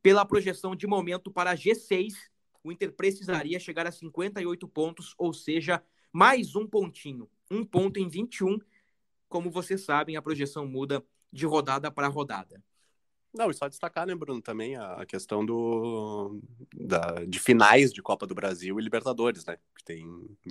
Pela 0.02 0.24
projeção 0.24 0.74
de 0.74 0.88
momento 0.88 1.30
para 1.30 1.54
G6, 1.54 2.33
o 2.64 2.72
Inter 2.72 2.92
precisaria 2.92 3.60
chegar 3.60 3.86
a 3.86 3.92
58 3.92 4.66
pontos, 4.66 5.14
ou 5.18 5.32
seja, 5.34 5.84
mais 6.10 6.56
um 6.56 6.66
pontinho. 6.66 7.28
Um 7.50 7.62
ponto 7.62 8.00
em 8.00 8.08
21. 8.08 8.58
Como 9.28 9.50
vocês 9.50 9.82
sabem, 9.82 10.16
a 10.16 10.22
projeção 10.22 10.66
muda 10.66 11.04
de 11.30 11.44
rodada 11.44 11.90
para 11.90 12.08
rodada. 12.08 12.62
Não, 13.34 13.50
e 13.50 13.54
só 13.54 13.68
destacar, 13.68 14.06
né, 14.06 14.14
Bruno, 14.14 14.40
também 14.40 14.76
a 14.76 15.04
questão 15.04 15.44
do, 15.44 16.40
da, 16.72 17.24
de 17.26 17.38
finais 17.40 17.92
de 17.92 18.00
Copa 18.00 18.26
do 18.26 18.34
Brasil 18.34 18.78
e 18.78 18.82
Libertadores, 18.82 19.44
né? 19.44 19.58
Tem 19.84 20.06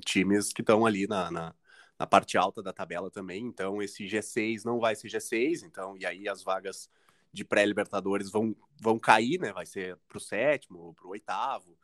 times 0.05 0.51
que 0.51 0.61
estão 0.61 0.85
ali 0.85 1.07
na, 1.07 1.31
na, 1.31 1.55
na 1.97 2.05
parte 2.05 2.37
alta 2.37 2.61
da 2.61 2.73
tabela 2.73 3.09
também. 3.09 3.45
Então, 3.45 3.81
esse 3.81 4.05
G6 4.05 4.65
não 4.65 4.79
vai 4.79 4.95
ser 4.95 5.07
G6, 5.07 5.63
então, 5.63 5.97
e 5.97 6.05
aí 6.05 6.27
as 6.27 6.43
vagas 6.43 6.89
de 7.31 7.45
pré-Libertadores 7.45 8.29
vão, 8.29 8.53
vão 8.79 8.99
cair, 8.99 9.39
né? 9.39 9.53
Vai 9.53 9.65
ser 9.65 9.97
para 10.07 10.17
o 10.17 10.21
sétimo, 10.21 10.93
para 10.93 11.07
o 11.07 11.11
oitavo. 11.11 11.77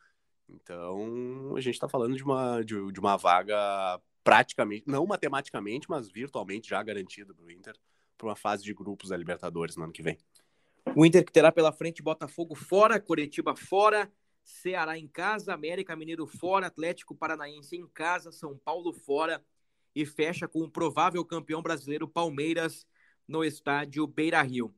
Então, 0.54 1.54
a 1.56 1.60
gente 1.60 1.74
está 1.74 1.88
falando 1.88 2.16
de 2.16 2.22
uma, 2.22 2.62
de, 2.62 2.92
de, 2.92 3.00
uma 3.00 3.16
vaga 3.16 4.00
praticamente, 4.24 4.84
não 4.86 5.06
matematicamente, 5.06 5.88
mas 5.88 6.10
virtualmente 6.10 6.68
já 6.68 6.82
garantida 6.82 7.32
para 7.32 7.44
o 7.44 7.50
Inter 7.50 7.74
para 8.18 8.26
uma 8.26 8.36
fase 8.36 8.62
de 8.62 8.74
grupos 8.74 9.08
da 9.08 9.16
Libertadores 9.16 9.76
no 9.76 9.84
ano 9.84 9.92
que 9.92 10.02
vem. 10.02 10.18
O 10.94 11.06
Inter 11.06 11.24
que 11.24 11.32
terá 11.32 11.50
pela 11.50 11.72
frente 11.72 12.02
Botafogo 12.02 12.54
fora, 12.54 13.00
Curitiba 13.00 13.56
fora, 13.56 14.10
Ceará 14.44 14.98
em 14.98 15.06
casa, 15.06 15.54
América 15.54 15.96
Mineiro 15.96 16.26
fora, 16.26 16.66
Atlético 16.66 17.14
Paranaense 17.14 17.76
em 17.76 17.86
casa, 17.86 18.32
São 18.32 18.58
Paulo 18.58 18.92
fora 18.92 19.42
e 19.94 20.04
fecha 20.04 20.46
com 20.46 20.60
o 20.60 20.70
provável 20.70 21.24
campeão 21.24 21.62
brasileiro 21.62 22.08
Palmeiras 22.08 22.86
no 23.26 23.44
estádio 23.44 24.06
Beira 24.06 24.42
Rio. 24.42 24.74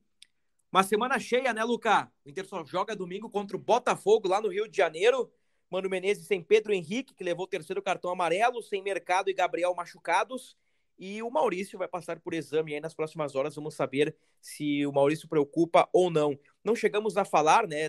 Uma 0.71 0.83
semana 0.83 1.19
cheia, 1.19 1.53
né, 1.53 1.63
Luca? 1.65 2.11
O 2.25 2.31
Inter 2.31 2.47
só 2.47 2.65
joga 2.65 2.97
domingo 2.97 3.29
contra 3.29 3.57
o 3.57 3.61
Botafogo 3.61 4.29
lá 4.29 4.41
no 4.41 4.49
Rio 4.49 4.69
de 4.69 4.77
Janeiro. 4.77 5.31
Mano 5.73 5.89
Menezes 5.89 6.27
sem 6.27 6.43
Pedro 6.43 6.75
Henrique, 6.75 7.15
que 7.15 7.25
levou 7.25 7.47
o 7.47 7.49
terceiro 7.49 7.81
cartão 7.81 8.11
amarelo, 8.11 8.63
sem 8.63 8.83
Mercado 8.83 9.31
e 9.31 9.33
Gabriel 9.33 9.75
machucados. 9.75 10.55
E 10.99 11.23
o 11.23 11.31
Maurício 11.31 11.79
vai 11.79 11.89
passar 11.89 12.21
por 12.21 12.35
exame 12.35 12.75
aí 12.75 12.81
nas 12.81 12.93
próximas 12.93 13.35
horas. 13.35 13.55
Vamos 13.55 13.75
saber 13.75 14.15
se 14.39 14.85
o 14.87 14.93
Maurício 14.93 15.27
preocupa 15.27 15.89
ou 15.91 16.11
não. 16.11 16.39
Não 16.63 16.77
chegamos 16.77 17.17
a 17.17 17.25
falar, 17.25 17.67
né? 17.67 17.89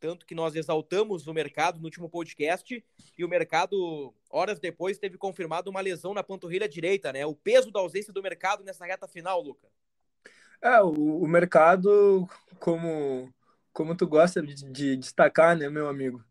tanto 0.00 0.26
que 0.26 0.34
nós 0.34 0.56
exaltamos 0.56 1.26
o 1.26 1.34
mercado 1.34 1.78
no 1.78 1.84
último 1.84 2.08
podcast 2.08 2.82
e 3.18 3.24
o 3.24 3.28
mercado, 3.28 4.14
horas 4.30 4.58
depois, 4.58 4.98
teve 4.98 5.18
confirmado 5.18 5.70
uma 5.70 5.82
lesão 5.82 6.14
na 6.14 6.24
panturrilha 6.24 6.66
direita, 6.66 7.12
né? 7.12 7.26
O 7.26 7.34
peso 7.34 7.70
da 7.70 7.80
ausência 7.80 8.10
do 8.10 8.22
mercado 8.22 8.64
nessa 8.64 8.86
reta 8.86 9.06
final, 9.06 9.42
Luca. 9.42 9.68
É, 10.62 10.82
o, 10.82 11.22
o 11.22 11.28
mercado, 11.28 12.26
como, 12.58 13.32
como 13.74 13.94
tu 13.94 14.06
gosta 14.06 14.42
de, 14.42 14.54
de 14.72 14.96
destacar, 14.96 15.54
né, 15.54 15.68
meu 15.68 15.86
amigo, 15.86 16.24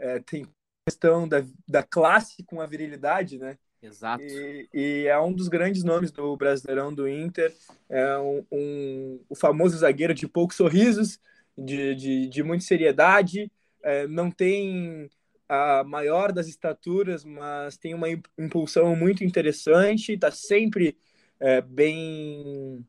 é, 0.00 0.18
tem 0.18 0.46
questão 0.86 1.28
da, 1.28 1.44
da 1.68 1.82
classe 1.82 2.42
com 2.42 2.60
a 2.60 2.66
virilidade, 2.66 3.38
né? 3.38 3.56
Exato. 3.82 4.22
E, 4.22 4.68
e, 4.74 5.06
é 5.06 5.18
um 5.18 5.32
dos 5.32 5.48
grandes 5.48 5.84
nomes 5.84 6.10
do 6.10 6.36
Brasileirão 6.36 6.92
do 6.92 7.08
Inter, 7.08 7.54
é 7.88 8.18
um, 8.18 8.44
um, 8.50 9.20
o 9.28 9.34
famoso 9.34 9.78
zagueiro 9.78 10.12
de 10.12 10.28
poucos 10.28 10.56
sorrisos, 10.56 11.18
de, 11.56 11.94
de, 11.94 12.28
de 12.28 12.42
muita 12.42 12.64
seriedade, 12.64 13.50
é, 13.82 14.06
não 14.06 14.30
tem 14.30 15.08
a 15.48 15.82
maior 15.82 16.30
das 16.30 16.46
estaturas, 16.46 17.24
mas 17.24 17.76
tem 17.76 17.94
uma 17.94 18.08
impulsão 18.38 18.94
muito 18.94 19.24
interessante, 19.24 20.12
está 20.12 20.30
sempre 20.30 20.96
é, 21.40 21.60
bem 21.60 22.84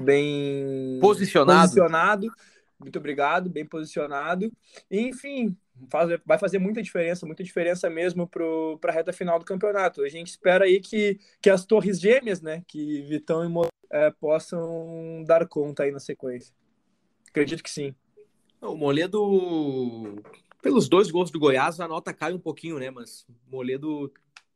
bem 0.00 0.98
posicionado. 1.00 1.68
posicionado. 1.68 2.32
Muito 2.78 2.98
obrigado, 2.98 3.48
bem 3.48 3.64
posicionado. 3.64 4.52
Enfim, 4.90 5.56
faz, 5.90 6.20
vai 6.24 6.38
fazer 6.38 6.58
muita 6.58 6.82
diferença, 6.82 7.26
muita 7.26 7.44
diferença 7.44 7.88
mesmo 7.90 8.26
para 8.28 8.90
a 8.90 8.92
reta 8.92 9.12
final 9.12 9.38
do 9.38 9.44
campeonato. 9.44 10.02
A 10.02 10.08
gente 10.08 10.28
espera 10.28 10.64
aí 10.64 10.80
que, 10.80 11.18
que 11.40 11.50
as 11.50 11.64
torres 11.64 12.00
gêmeas, 12.00 12.40
né, 12.40 12.62
que 12.66 13.02
Vitão 13.02 13.44
e 13.44 13.48
Mo, 13.48 13.66
é, 13.90 14.10
possam 14.10 15.22
dar 15.26 15.46
conta 15.46 15.84
aí 15.84 15.90
na 15.90 16.00
sequência. 16.00 16.54
Acredito 17.28 17.62
que 17.62 17.70
sim. 17.70 17.94
O 18.60 18.74
Moledo, 18.74 20.22
pelos 20.62 20.88
dois 20.88 21.10
gols 21.10 21.30
do 21.30 21.38
Goiás, 21.38 21.78
a 21.80 21.86
nota 21.86 22.14
cai 22.14 22.32
um 22.32 22.38
pouquinho, 22.38 22.78
né? 22.78 22.90
Mas 22.90 23.26
Moledo 23.46 24.10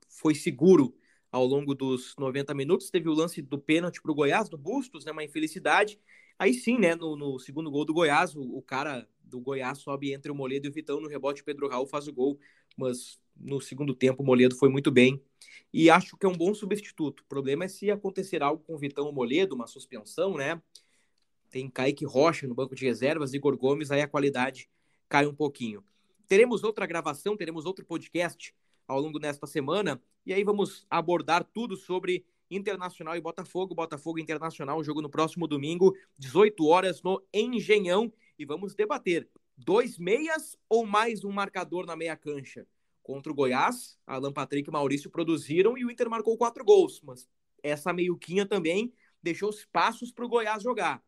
foi 0.09 0.35
seguro 0.35 0.95
ao 1.31 1.45
longo 1.45 1.75
dos 1.75 2.15
90 2.19 2.55
minutos. 2.55 2.91
Teve 2.91 3.09
o 3.09 3.15
lance 3.15 3.43
do 3.43 3.59
pênalti 3.59 4.01
para 4.01 4.11
o 4.11 4.15
Goiás, 4.15 4.49
do 4.49 4.57
Bustos, 4.57 5.05
né? 5.05 5.13
Uma 5.13 5.25
infelicidade. 5.25 6.01
Aí 6.39 6.55
sim, 6.55 6.79
né? 6.79 6.95
No, 6.95 7.17
no 7.17 7.39
segundo 7.39 7.71
gol 7.71 7.85
do 7.85 7.93
Goiás, 7.93 8.35
o, 8.35 8.41
o, 8.41 8.63
cara 8.63 9.07
do 9.29 9.41
Goiás 9.41 9.79
sobe 9.79 10.13
entre 10.13 10.31
o 10.31 10.35
Moledo 10.35 10.67
e 10.67 10.71
o 10.71 10.73
Vitão 10.73 11.01
no 11.01 11.09
rebote. 11.09 11.45
Pedro 11.45 11.69
Raul 11.69 11.87
faz 11.87 12.09
o 12.09 12.13
gol, 12.13 12.39
mas 12.77 13.21
no 13.37 13.61
segundo 13.61 13.95
tempo 13.95 14.23
o 14.23 14.27
Moledo 14.27 14.57
foi 14.57 14.69
muito 14.69 14.91
bem. 14.91 15.23
E 15.73 15.91
acho 15.91 16.17
que 16.17 16.27
é 16.27 16.29
um 16.29 16.37
bom 16.37 16.55
substituto. 16.55 17.21
O 17.21 17.27
problema 17.27 17.65
é 17.65 17.69
se 17.69 17.91
acontecer 17.91 18.43
algo 18.43 18.63
com 18.65 18.75
o 18.75 18.79
Vitão 18.79 19.07
ou 19.07 19.13
Moledo, 19.13 19.55
uma 19.55 19.67
suspensão, 19.67 20.37
né? 20.37 20.61
tem 21.51 21.69
Kaique 21.69 22.05
Rocha 22.05 22.47
no 22.47 22.55
banco 22.55 22.75
de 22.75 22.85
reservas, 22.85 23.35
Igor 23.35 23.57
Gomes, 23.57 23.91
aí 23.91 24.01
a 24.01 24.09
qualidade 24.09 24.69
cai 25.09 25.27
um 25.27 25.35
pouquinho. 25.35 25.83
Teremos 26.27 26.63
outra 26.63 26.87
gravação, 26.87 27.37
teremos 27.37 27.65
outro 27.65 27.85
podcast 27.85 28.55
ao 28.87 29.01
longo 29.01 29.19
desta 29.19 29.47
semana, 29.47 30.01
e 30.25 30.33
aí 30.33 30.45
vamos 30.45 30.87
abordar 30.91 31.45
tudo 31.45 31.77
sobre 31.77 32.25
Internacional 32.51 33.17
e 33.17 33.21
Botafogo. 33.21 33.75
Botafogo 33.75 34.19
Internacional, 34.19 34.83
jogo 34.83 35.03
no 35.03 35.11
próximo 35.11 35.47
domingo, 35.47 35.95
18 36.19 36.67
horas 36.67 37.03
no 37.03 37.23
Engenhão. 37.33 38.13
E 38.39 38.45
vamos 38.45 38.75
debater: 38.75 39.29
dois 39.57 39.99
meias 39.99 40.57
ou 40.69 40.87
mais 40.87 41.25
um 41.25 41.33
marcador 41.33 41.85
na 41.85 41.97
meia 41.97 42.17
cancha? 42.17 42.65
Contra 43.03 43.33
o 43.33 43.35
Goiás, 43.35 43.99
Alan 44.07 44.33
Patrick 44.33 44.69
e 44.69 44.73
Maurício 44.73 45.11
produziram 45.11 45.77
e 45.77 45.85
o 45.85 45.91
Inter 45.91 46.09
marcou 46.09 46.37
quatro 46.37 46.65
gols. 46.65 47.01
Mas 47.03 47.29
essa 47.63 47.93
meiuquinha 47.93 48.47
também 48.47 48.93
deixou 49.21 49.51
espaços 49.51 50.13
para 50.13 50.25
o 50.25 50.29
Goiás 50.29 50.63
jogar. 50.63 51.03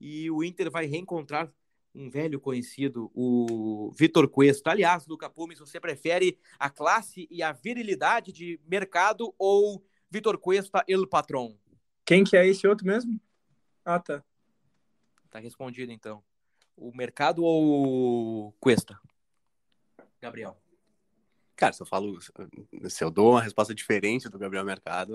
E 0.00 0.30
o 0.30 0.42
Inter 0.42 0.70
vai 0.70 0.86
reencontrar 0.86 1.52
um 1.94 2.08
velho 2.08 2.40
conhecido, 2.40 3.10
o 3.14 3.92
Vitor 3.92 4.28
Cuesta. 4.28 4.70
Aliás, 4.70 5.06
Luca 5.06 5.28
Pumes, 5.28 5.58
você 5.58 5.78
prefere 5.78 6.38
a 6.58 6.70
classe 6.70 7.28
e 7.30 7.42
a 7.42 7.52
virilidade 7.52 8.32
de 8.32 8.58
mercado 8.66 9.34
ou 9.38 9.84
Vitor 10.10 10.38
Cuesta, 10.38 10.82
el 10.88 11.06
patrão? 11.06 11.58
Quem 12.04 12.24
que 12.24 12.36
é 12.36 12.46
esse 12.46 12.66
outro 12.66 12.86
mesmo? 12.86 13.20
Ah, 13.84 14.00
tá. 14.00 14.24
Tá 15.30 15.38
respondido, 15.38 15.92
então. 15.92 16.22
O 16.76 16.94
mercado 16.94 17.44
ou 17.44 18.52
Cuesta? 18.60 18.98
Gabriel. 20.20 20.56
Cara, 21.56 21.72
se 21.72 21.82
eu 21.82 21.86
falo, 21.86 22.18
se 22.88 23.04
eu 23.04 23.10
dou 23.10 23.32
uma 23.32 23.42
resposta 23.42 23.74
diferente 23.74 24.28
do 24.28 24.38
Gabriel 24.38 24.64
Mercado, 24.64 25.14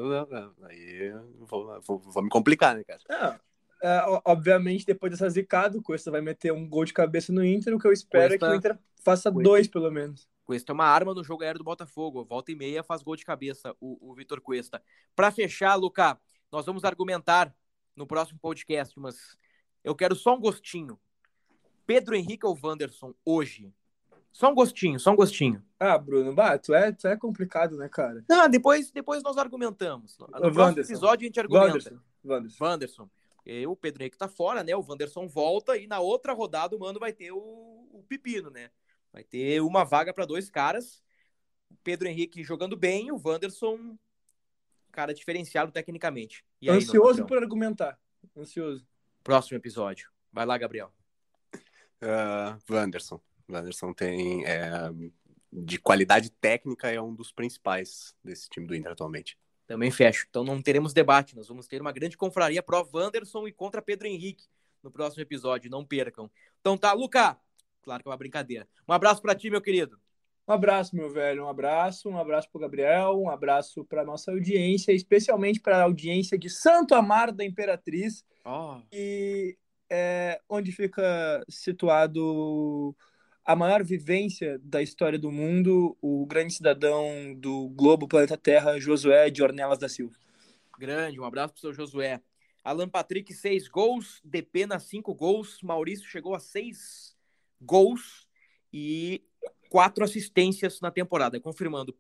aí 0.63 1.11
vou, 1.39 1.81
vou, 1.81 1.99
vou 1.99 2.23
me 2.23 2.29
complicar, 2.29 2.75
né, 2.75 2.83
cara? 2.83 3.01
É, 3.09 3.87
é, 3.89 4.21
obviamente, 4.23 4.85
depois 4.85 5.11
dessa 5.11 5.29
zicada, 5.29 5.77
o 5.77 5.81
Cuesta 5.81 6.09
vai 6.09 6.21
meter 6.21 6.53
um 6.53 6.67
gol 6.67 6.85
de 6.85 6.93
cabeça 6.93 7.33
no 7.33 7.43
Inter. 7.43 7.75
O 7.75 7.79
que 7.79 7.87
eu 7.87 7.91
espero 7.91 8.29
Cuesta... 8.29 8.45
é 8.45 8.49
que 8.49 8.55
o 8.55 8.57
Inter 8.57 8.79
faça 9.03 9.31
Cuesta... 9.31 9.49
dois, 9.49 9.67
pelo 9.67 9.91
menos. 9.91 10.29
Cuesta 10.45 10.71
é 10.71 10.73
uma 10.73 10.85
arma 10.85 11.13
no 11.13 11.23
jogo 11.23 11.43
aéreo 11.43 11.59
do 11.59 11.65
Botafogo. 11.65 12.23
Volta 12.23 12.51
e 12.51 12.55
meia 12.55 12.83
faz 12.83 13.03
gol 13.03 13.15
de 13.15 13.25
cabeça 13.25 13.75
o, 13.79 14.11
o 14.11 14.15
Vitor 14.15 14.41
Cuesta. 14.41 14.81
Para 15.15 15.31
fechar, 15.31 15.75
Luca, 15.75 16.19
nós 16.51 16.65
vamos 16.65 16.83
argumentar 16.83 17.53
no 17.95 18.07
próximo 18.07 18.39
podcast, 18.39 18.97
mas 18.99 19.37
eu 19.83 19.93
quero 19.93 20.15
só 20.15 20.35
um 20.35 20.39
gostinho. 20.39 20.99
Pedro 21.89 22.15
Henrique 22.15 22.45
ou 22.45 22.55
Wanderson 22.63 23.15
hoje? 23.25 23.73
Só 24.31 24.51
um 24.51 24.53
gostinho, 24.53 24.99
só 24.99 25.11
um 25.11 25.15
gostinho. 25.15 25.65
Ah, 25.79 25.97
Bruno, 25.97 26.35
bah, 26.35 26.55
tu 26.59 26.71
é, 26.71 26.91
tu 26.91 27.07
é 27.07 27.17
complicado, 27.17 27.75
né, 27.77 27.89
cara? 27.89 28.23
Não, 28.29 28.47
depois, 28.47 28.91
depois 28.91 29.23
nós 29.23 29.39
argumentamos. 29.39 30.15
No 30.19 30.53
próximo 30.53 30.83
episódio 30.83 31.25
a 31.25 31.27
gente 31.27 31.39
argumenta. 31.39 31.65
Wanderson. 31.65 31.99
Wanderson. 32.23 32.63
Wanderson. 32.63 33.09
E 33.43 33.65
o 33.65 33.75
Pedro 33.75 34.03
Henrique 34.03 34.19
tá 34.19 34.27
fora, 34.27 34.63
né? 34.63 34.75
O 34.75 34.85
Wanderson 34.87 35.27
volta 35.27 35.77
e 35.77 35.87
na 35.87 35.99
outra 35.99 36.31
rodada 36.31 36.75
o 36.75 36.79
Mano 36.79 36.99
vai 36.99 37.11
ter 37.11 37.31
o, 37.31 37.39
o 37.39 38.05
Pepino, 38.07 38.51
né? 38.51 38.69
Vai 39.11 39.23
ter 39.23 39.59
uma 39.59 39.83
vaga 39.83 40.13
para 40.13 40.27
dois 40.27 40.47
caras. 40.47 41.01
O 41.71 41.75
Pedro 41.83 42.07
Henrique 42.07 42.43
jogando 42.43 42.77
bem, 42.77 43.11
o 43.11 43.19
Wanderson, 43.19 43.97
cara 44.91 45.11
diferenciado 45.11 45.71
tecnicamente. 45.71 46.45
Aí, 46.61 46.69
Ansioso 46.69 47.25
por 47.25 47.39
argumentar. 47.39 47.99
Ansioso. 48.37 48.85
Próximo 49.23 49.57
episódio. 49.57 50.11
Vai 50.31 50.45
lá, 50.45 50.55
Gabriel. 50.55 50.93
Uh, 52.01 52.73
Wanderson. 52.73 53.19
Wanderson 53.49 53.93
tem. 53.93 54.45
É, 54.45 54.91
de 55.51 55.79
qualidade 55.79 56.29
técnica, 56.29 56.91
é 56.91 57.01
um 57.01 57.13
dos 57.13 57.31
principais 57.31 58.15
desse 58.23 58.47
time 58.49 58.67
do 58.67 58.75
Inter 58.75 58.91
atualmente. 58.91 59.37
Também 59.65 59.91
fecho. 59.91 60.25
Então 60.29 60.43
não 60.43 60.61
teremos 60.61 60.93
debate. 60.93 61.35
Nós 61.35 61.47
vamos 61.47 61.67
ter 61.67 61.81
uma 61.81 61.91
grande 61.91 62.17
confraria 62.17 62.61
pró 62.61 62.87
Wanderson 62.91 63.47
e 63.47 63.51
contra 63.51 63.81
Pedro 63.81 64.07
Henrique 64.07 64.45
no 64.83 64.91
próximo 64.91 65.21
episódio. 65.21 65.69
Não 65.69 65.85
percam. 65.85 66.29
Então 66.59 66.77
tá, 66.77 66.93
Luca. 66.93 67.37
Claro 67.81 68.03
que 68.03 68.09
é 68.09 68.11
uma 68.11 68.17
brincadeira. 68.17 68.67
Um 68.87 68.93
abraço 68.93 69.21
para 69.21 69.35
ti, 69.35 69.49
meu 69.49 69.61
querido. 69.61 69.99
Um 70.47 70.53
abraço, 70.53 70.95
meu 70.95 71.11
velho. 71.11 71.45
Um 71.45 71.47
abraço. 71.47 72.09
Um 72.09 72.17
abraço 72.17 72.49
para 72.51 72.61
Gabriel. 72.61 73.19
Um 73.19 73.29
abraço 73.29 73.85
para 73.85 74.03
nossa 74.03 74.31
audiência, 74.31 74.91
especialmente 74.91 75.59
para 75.59 75.77
a 75.77 75.83
audiência 75.83 76.37
de 76.37 76.49
Santo 76.49 76.95
Amaro 76.95 77.31
da 77.31 77.45
Imperatriz. 77.45 78.25
Oh. 78.43 78.81
E 78.91 79.55
é, 79.89 80.39
onde 80.47 80.71
fica 80.71 81.43
situado 81.49 82.95
a 83.43 83.55
maior 83.55 83.83
vivência 83.83 84.59
da 84.63 84.81
história 84.81 85.17
do 85.17 85.31
mundo, 85.31 85.97
o 86.01 86.25
grande 86.25 86.53
cidadão 86.53 87.33
do 87.35 87.69
globo 87.69 88.07
planeta 88.07 88.37
Terra, 88.37 88.79
Josué 88.79 89.29
de 89.29 89.41
Ornelas 89.41 89.79
da 89.79 89.89
Silva. 89.89 90.15
Grande, 90.77 91.19
um 91.19 91.25
abraço 91.25 91.53
pro 91.53 91.61
seu 91.61 91.73
Josué. 91.73 92.21
Alan 92.63 92.87
Patrick, 92.87 93.33
seis 93.33 93.67
gols, 93.67 94.21
Depena, 94.23 94.79
cinco 94.79 95.15
gols, 95.15 95.59
Maurício 95.63 96.07
chegou 96.07 96.35
a 96.35 96.39
seis 96.39 97.17
gols 97.59 98.27
e 98.71 99.23
quatro 99.69 100.03
assistências 100.03 100.79
na 100.79 100.91
temporada, 100.91 101.39
confirmando. 101.39 101.97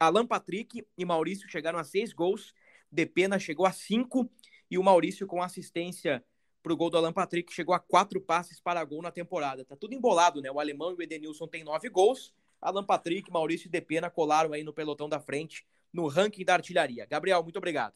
Alan 0.00 0.26
Patrick 0.26 0.86
e 0.96 1.04
Maurício 1.04 1.48
chegaram 1.48 1.78
a 1.78 1.84
seis 1.84 2.12
gols, 2.12 2.54
Depena 2.90 3.38
chegou 3.38 3.66
a 3.66 3.72
cinco 3.72 4.30
e 4.70 4.78
o 4.78 4.82
Maurício 4.82 5.26
com 5.26 5.42
assistência 5.42 6.24
para 6.62 6.72
o 6.72 6.76
gol 6.76 6.90
do 6.90 6.96
Alan 6.96 7.12
Patrick, 7.12 7.52
chegou 7.52 7.74
a 7.74 7.78
quatro 7.78 8.20
passes 8.20 8.60
para 8.60 8.84
gol 8.84 9.02
na 9.02 9.10
temporada. 9.10 9.64
Tá 9.64 9.76
tudo 9.76 9.94
embolado, 9.94 10.40
né? 10.40 10.50
O 10.50 10.60
alemão 10.60 10.92
e 10.92 10.94
o 10.94 11.02
Edenilson 11.02 11.46
têm 11.46 11.64
nove 11.64 11.88
gols. 11.88 12.34
Alan 12.60 12.84
Patrick, 12.84 13.30
Maurício 13.30 13.68
e 13.68 13.70
Depena 13.70 14.10
colaram 14.10 14.52
aí 14.52 14.64
no 14.64 14.72
pelotão 14.72 15.08
da 15.08 15.20
frente 15.20 15.66
no 15.92 16.06
ranking 16.06 16.44
da 16.44 16.54
artilharia. 16.54 17.06
Gabriel, 17.06 17.42
muito 17.42 17.56
obrigado. 17.56 17.94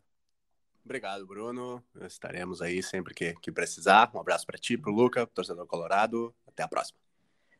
Obrigado, 0.85 1.27
Bruno. 1.27 1.83
Estaremos 2.03 2.61
aí 2.61 2.83
sempre 2.83 3.15
que, 3.15 3.35
que 3.35 3.53
precisar. 3.53 4.11
Um 4.15 4.21
abraço 4.21 4.47
para 4.47 4.59
ti, 4.59 4.77
para 4.77 4.91
o 4.91 4.95
Luca, 4.95 5.27
torcedor 5.27 5.67
colorado. 5.67 6.35
Até 6.47 6.63
a 6.63 6.69
próxima. 6.69 6.99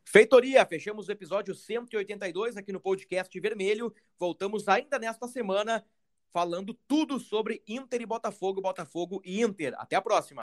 Feitoria, 0.05 0.67
fechamos 0.67 1.09
o 1.09 1.13
episódio 1.13 1.55
182 1.55 2.57
aqui 2.57 2.73
no 2.73 2.81
podcast 2.81 3.39
Vermelho. 3.39 3.95
Voltamos 4.19 4.69
ainda 4.69 4.99
nesta 4.99 5.29
semana 5.29 5.85
falando 6.33 6.75
tudo 6.89 7.21
sobre 7.21 7.63
Inter 7.69 8.01
e 8.01 8.07
Botafogo, 8.07 8.61
Botafogo 8.61 9.21
e 9.25 9.41
Inter. 9.43 9.75
Até 9.77 9.97
a 9.97 10.03
próxima. 10.03 10.41